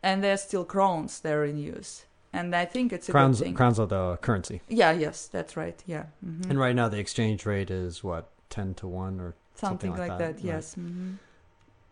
and 0.02 0.22
there's 0.22 0.42
still 0.42 0.64
crowns 0.64 1.20
that 1.20 1.32
are 1.32 1.44
in 1.44 1.58
use. 1.58 2.04
And 2.32 2.54
I 2.54 2.64
think 2.64 2.92
it's 2.92 3.08
a 3.08 3.12
Crowns, 3.12 3.38
good 3.38 3.44
thing. 3.46 3.54
crowns 3.54 3.78
are 3.80 3.86
the 3.86 4.16
currency, 4.20 4.60
Yeah, 4.68 4.92
yes, 4.92 5.26
that's 5.26 5.56
right. 5.56 5.82
Yeah, 5.86 6.04
hmm 6.24 6.50
and 6.50 6.58
right 6.58 6.74
now 6.76 6.88
the 6.88 6.98
exchange 6.98 7.44
rate 7.46 7.70
is 7.70 8.04
what 8.04 8.28
ten 8.48 8.74
to 8.74 8.86
one 8.86 9.20
or 9.20 9.34
something, 9.54 9.90
like, 9.96 10.16
that. 10.18 10.20
right. 10.20 10.44
Yes. 10.44 10.74
hmm 10.74 11.14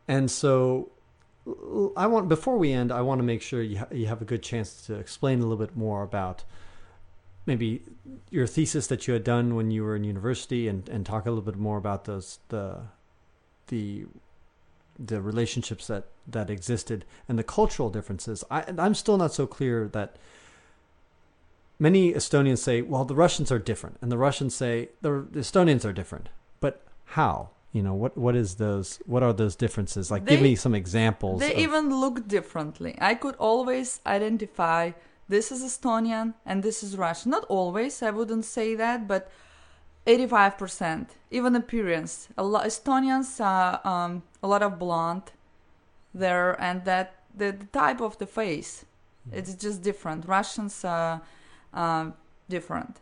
And 0.07 0.31
so, 0.31 0.91
I 1.97 2.07
want 2.07 2.29
before 2.29 2.57
we 2.59 2.73
end, 2.73 2.93
I 2.93 3.01
want 3.01 3.19
to 3.21 3.25
make 3.25 3.43
sure 3.43 3.62
you 3.62 3.79
ha- 3.79 3.93
you 3.93 4.07
have 4.07 4.23
a 4.23 4.25
good 4.25 4.43
chance 4.43 4.87
to 4.87 4.95
explain 4.95 5.39
a 5.41 5.43
little 5.43 5.57
bit 5.66 5.77
more 5.77 6.03
about 6.03 6.45
maybe 7.49 7.83
your 8.31 8.47
thesis 8.47 8.87
that 8.87 9.09
you 9.09 9.15
had 9.15 9.25
done 9.25 9.57
when 9.57 9.73
you 9.73 9.83
were 9.83 9.97
in 9.97 10.05
university, 10.05 10.69
and, 10.69 10.89
and 10.89 11.05
talk 11.05 11.27
a 11.27 11.31
little 11.31 11.43
bit 11.43 11.57
more 11.57 11.79
about 11.79 12.05
those 12.05 12.39
the 12.51 12.83
the 13.67 14.07
the 14.97 15.21
relationships 15.21 15.87
that 15.89 16.05
that 16.27 16.51
existed 16.51 17.05
and 17.29 17.39
the 17.39 17.43
cultural 17.45 17.91
differences. 17.91 18.45
I 18.51 18.65
I'm 18.79 18.95
still 18.95 19.19
not 19.19 19.33
so 19.33 19.47
clear 19.47 19.89
that 19.89 20.17
many 21.79 22.13
Estonians 22.13 22.59
say, 22.59 22.83
well, 22.83 23.05
the 23.05 23.15
Russians 23.15 23.51
are 23.51 23.59
different, 23.59 23.97
and 24.01 24.13
the 24.13 24.19
Russians 24.19 24.55
say 24.55 24.91
the, 25.01 25.27
the 25.31 25.41
Estonians 25.41 25.85
are 25.85 25.93
different. 25.93 26.29
But 26.61 26.83
how? 27.05 27.51
You 27.73 27.83
know, 27.83 27.95
what 27.95 28.17
what 28.17 28.35
is 28.35 28.57
those? 28.57 28.99
What 29.07 29.23
are 29.23 29.33
those 29.33 29.55
differences? 29.55 30.11
Like, 30.11 30.25
give 30.25 30.41
me 30.41 30.55
some 30.57 30.75
examples. 30.75 31.41
They 31.41 31.53
of- 31.53 31.59
even 31.59 32.01
look 32.01 32.27
differently. 32.27 32.97
I 33.01 33.15
could 33.15 33.37
always 33.37 34.01
identify 34.07 34.93
this 35.29 35.53
is 35.53 35.62
Estonian 35.62 36.35
and 36.47 36.62
this 36.62 36.83
is 36.83 36.97
Russian. 36.97 37.31
Not 37.31 37.45
always, 37.45 38.03
I 38.03 38.11
wouldn't 38.11 38.45
say 38.45 38.74
that, 38.74 39.07
but 39.07 39.31
85%. 40.07 41.09
Even 41.31 41.55
appearance. 41.55 42.29
A 42.39 42.43
lot 42.43 42.64
Estonians 42.64 43.45
are 43.45 43.87
um, 43.87 44.22
a 44.43 44.49
lot 44.49 44.62
of 44.62 44.79
blonde 44.79 45.33
there, 46.14 46.61
and 46.61 46.85
that 46.87 47.22
the, 47.37 47.53
the 47.53 47.66
type 47.66 48.01
of 48.01 48.16
the 48.18 48.26
face, 48.26 48.87
it's 49.31 49.55
just 49.55 49.83
different. 49.83 50.26
Russians 50.26 50.83
are 50.85 51.20
uh, 51.74 52.11
different. 52.49 53.01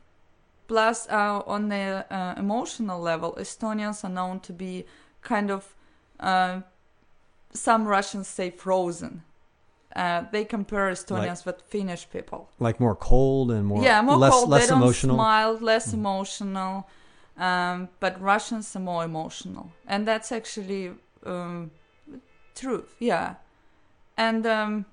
Plus, 0.67 1.09
uh, 1.09 1.43
on 1.47 1.69
the 1.69 2.05
uh, 2.11 2.35
emotional 2.37 3.01
level, 3.01 3.37
Estonians 3.39 4.03
are 4.05 4.11
known 4.11 4.41
to 4.41 4.53
be 4.53 4.85
kind 5.23 5.51
of 5.51 5.77
uh, 6.19 6.61
some 7.53 7.87
Russians 7.87 8.27
say 8.27 8.51
frozen. 8.51 9.23
Uh, 9.97 10.25
they 10.33 10.45
compare 10.45 10.91
Estonians 10.93 11.47
with 11.47 11.59
Finnish 11.75 12.03
people. 12.17 12.41
like 12.67 12.79
more 12.81 12.95
cold 12.95 13.51
and 13.51 13.65
more 13.67 13.83
yeah, 13.83 14.03
more 14.03 14.19
less 14.19 14.33
cold. 14.35 14.49
less 14.51 14.63
they 14.63 14.69
don't 14.73 14.83
emotional. 14.83 15.17
smile, 15.17 15.53
less 15.73 15.87
Mm. 15.91 15.95
emotional. 16.01 16.73
Um, 17.49 17.89
but 18.01 18.13
Russians 18.33 18.77
are 18.77 18.85
more 18.93 19.05
emotional, 19.05 19.67
and 19.93 20.07
that's 20.09 20.31
actually 20.33 20.83
um, 21.25 21.71
truth. 22.55 22.91
Yeah, 22.99 23.27
and 24.17 24.47
um, 24.47 24.85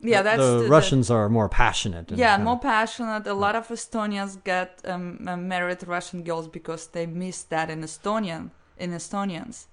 yeah, 0.00 0.22
The- 0.22 0.24
that's 0.28 0.42
the, 0.42 0.56
the, 0.58 0.62
the- 0.64 0.68
Russians 0.70 1.10
are 1.10 1.28
more 1.28 1.48
passionate. 1.48 2.10
yeah, 2.10 2.36
more 2.38 2.54
of- 2.56 2.62
passionate. 2.62 3.26
A 3.26 3.34
lot 3.34 3.54
of 3.56 3.68
Estonians 3.68 4.36
get 4.44 4.80
um, 4.84 5.18
uh, 5.26 5.36
married 5.36 5.86
Russian 5.86 6.22
girls 6.24 6.48
because 6.48 6.88
they 6.88 7.06
miss 7.06 7.42
that 7.44 7.68
in 7.70 7.82
Estonian 7.82 8.50
in 8.78 8.90
Estonians. 8.92 9.66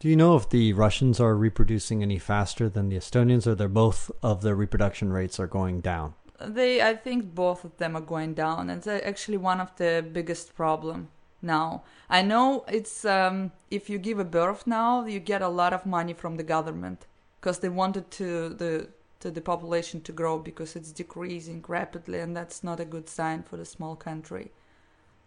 Do 0.00 0.08
you 0.08 0.16
know 0.16 0.34
if 0.34 0.48
the 0.48 0.72
Russians 0.72 1.20
are 1.20 1.36
reproducing 1.36 2.02
any 2.02 2.18
faster 2.18 2.70
than 2.70 2.88
the 2.88 2.96
Estonians, 2.96 3.46
or 3.46 3.54
they're 3.54 3.68
both 3.68 4.10
of 4.22 4.40
their 4.40 4.54
reproduction 4.54 5.12
rates 5.12 5.38
are 5.38 5.46
going 5.46 5.80
down? 5.80 6.14
They, 6.40 6.80
I 6.80 6.94
think, 6.96 7.34
both 7.34 7.64
of 7.64 7.76
them 7.76 7.94
are 7.94 8.00
going 8.00 8.32
down. 8.32 8.70
It's 8.70 8.86
uh, 8.86 9.00
actually 9.04 9.36
one 9.36 9.60
of 9.60 9.76
the 9.76 10.02
biggest 10.10 10.54
problem 10.56 11.08
now. 11.42 11.82
I 12.08 12.22
know 12.22 12.64
it's 12.66 13.04
um, 13.04 13.52
if 13.70 13.90
you 13.90 13.98
give 13.98 14.18
a 14.18 14.24
birth 14.24 14.66
now, 14.66 15.04
you 15.04 15.20
get 15.20 15.42
a 15.42 15.48
lot 15.48 15.74
of 15.74 15.84
money 15.84 16.14
from 16.14 16.36
the 16.38 16.44
government 16.44 17.04
because 17.38 17.58
they 17.58 17.68
wanted 17.68 18.10
to 18.12 18.48
the 18.48 18.88
to 19.20 19.30
the 19.30 19.42
population 19.42 20.00
to 20.00 20.12
grow 20.12 20.38
because 20.38 20.76
it's 20.76 20.92
decreasing 20.92 21.62
rapidly, 21.68 22.20
and 22.20 22.34
that's 22.34 22.64
not 22.64 22.80
a 22.80 22.86
good 22.86 23.06
sign 23.06 23.42
for 23.42 23.58
the 23.58 23.66
small 23.66 23.96
country 23.96 24.50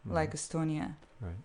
like 0.04 0.32
Mhm. 0.32 0.36
Estonia. 0.40 0.96
right. 1.22 1.38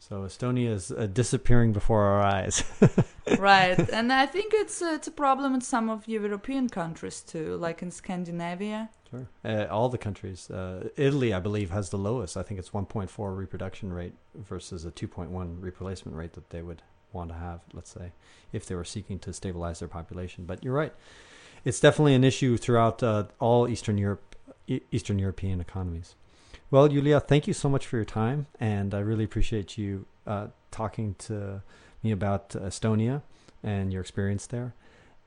So 0.00 0.22
Estonia 0.22 0.70
is 0.70 0.90
uh, 0.90 1.06
disappearing 1.06 1.72
before 1.72 2.02
our 2.04 2.22
eyes. 2.22 2.64
right, 3.38 3.78
and 3.90 4.10
I 4.10 4.24
think 4.24 4.52
it's 4.54 4.80
uh, 4.80 4.92
it's 4.94 5.06
a 5.06 5.12
problem 5.12 5.54
in 5.54 5.60
some 5.60 5.90
of 5.90 6.08
European 6.08 6.70
countries 6.70 7.20
too, 7.20 7.56
like 7.56 7.82
in 7.82 7.90
Scandinavia. 7.90 8.88
Sure. 9.10 9.28
Uh, 9.44 9.66
all 9.66 9.90
the 9.90 9.98
countries. 9.98 10.50
Uh, 10.50 10.88
Italy, 10.96 11.34
I 11.34 11.38
believe, 11.40 11.70
has 11.70 11.90
the 11.90 11.98
lowest. 11.98 12.36
I 12.36 12.42
think 12.42 12.58
it's 12.58 12.70
1.4 12.70 13.36
reproduction 13.36 13.92
rate 13.92 14.14
versus 14.34 14.86
a 14.86 14.90
2.1 14.90 15.56
replacement 15.60 16.16
rate 16.16 16.32
that 16.32 16.48
they 16.48 16.62
would 16.62 16.82
want 17.12 17.28
to 17.30 17.36
have, 17.36 17.60
let's 17.72 17.90
say, 17.90 18.12
if 18.52 18.66
they 18.66 18.74
were 18.74 18.84
seeking 18.84 19.18
to 19.18 19.32
stabilize 19.32 19.80
their 19.80 19.88
population. 19.88 20.44
But 20.46 20.64
you're 20.64 20.74
right. 20.74 20.94
It's 21.64 21.80
definitely 21.80 22.14
an 22.14 22.24
issue 22.24 22.56
throughout 22.56 23.02
uh, 23.02 23.24
all 23.38 23.68
Eastern 23.68 23.98
Europe, 23.98 24.36
Eastern 24.66 25.18
European 25.18 25.60
economies. 25.60 26.14
Well, 26.72 26.92
Yulia, 26.92 27.18
thank 27.18 27.48
you 27.48 27.52
so 27.52 27.68
much 27.68 27.84
for 27.84 27.96
your 27.96 28.04
time, 28.04 28.46
and 28.60 28.94
I 28.94 29.00
really 29.00 29.24
appreciate 29.24 29.76
you 29.76 30.06
uh, 30.24 30.48
talking 30.70 31.16
to 31.18 31.62
me 32.00 32.12
about 32.12 32.54
uh, 32.54 32.60
Estonia 32.60 33.22
and 33.60 33.92
your 33.92 34.00
experience 34.00 34.46
there. 34.46 34.74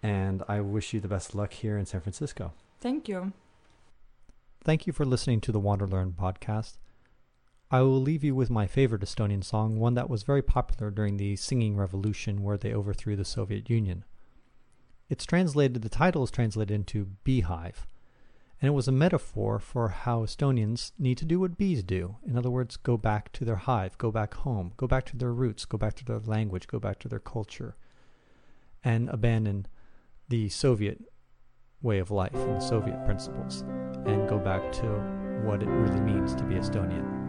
And 0.02 0.42
I 0.48 0.62
wish 0.62 0.94
you 0.94 1.02
the 1.02 1.10
best 1.10 1.36
luck 1.36 1.52
here 1.52 1.78
in 1.78 1.86
San 1.86 2.00
Francisco. 2.00 2.54
Thank 2.80 3.10
you. 3.10 3.34
Thank 4.64 4.88
you 4.88 4.94
for 4.94 5.04
listening 5.04 5.42
to 5.42 5.52
the 5.52 5.60
WanderLearn 5.60 6.14
podcast. 6.14 6.78
I 7.70 7.82
will 7.82 8.02
leave 8.02 8.24
you 8.24 8.36
with 8.36 8.50
my 8.50 8.66
favorite 8.66 9.02
Estonian 9.02 9.44
song, 9.44 9.78
one 9.78 9.96
that 9.96 10.10
was 10.10 10.24
very 10.24 10.42
popular 10.42 10.92
during 10.92 11.18
the 11.18 11.36
singing 11.36 11.76
revolution 11.76 12.42
where 12.42 12.58
they 12.58 12.74
overthrew 12.74 13.18
the 13.18 13.26
Soviet 13.26 13.70
Union. 13.70 14.06
It's 15.10 15.26
translated, 15.26 15.82
the 15.82 15.90
title 15.90 16.24
is 16.24 16.32
translated 16.32 16.74
into 16.74 17.08
beehive, 17.26 17.86
and 18.64 18.70
it 18.70 18.74
was 18.74 18.88
a 18.88 18.94
metaphor 18.94 19.60
for 19.60 19.90
how 19.90 20.22
Estonians 20.22 20.94
need 20.98 21.18
to 21.18 21.26
do 21.26 21.38
what 21.38 21.58
bees 21.58 21.84
do. 21.84 22.16
In 22.26 22.38
other 22.38 22.50
words, 22.50 22.78
go 22.78 22.96
back 22.96 23.30
to 23.34 23.44
their 23.44 23.58
hive, 23.58 23.98
go 23.98 24.10
back 24.10 24.36
home, 24.36 24.72
go 24.78 24.88
back 24.88 25.06
to 25.08 25.18
their 25.18 25.34
roots, 25.34 25.66
go 25.66 25.78
back 25.78 25.96
to 25.96 26.06
their 26.06 26.20
language, 26.20 26.68
go 26.68 26.80
back 26.80 26.98
to 27.00 27.10
their 27.10 27.20
culture, 27.20 27.76
and 28.82 29.10
abandon 29.10 29.66
the 30.30 30.48
Soviet 30.48 31.02
way 31.82 32.00
of 32.00 32.10
life 32.10 32.34
and 32.36 32.56
the 32.56 32.62
Soviet 32.62 33.04
principles 33.04 33.66
and 34.06 34.30
go 34.30 34.40
back 34.40 34.72
to 34.72 34.86
what 35.44 35.62
it 35.62 35.68
really 35.68 36.00
means 36.00 36.34
to 36.34 36.46
be 36.46 36.56
Estonian. 36.56 37.23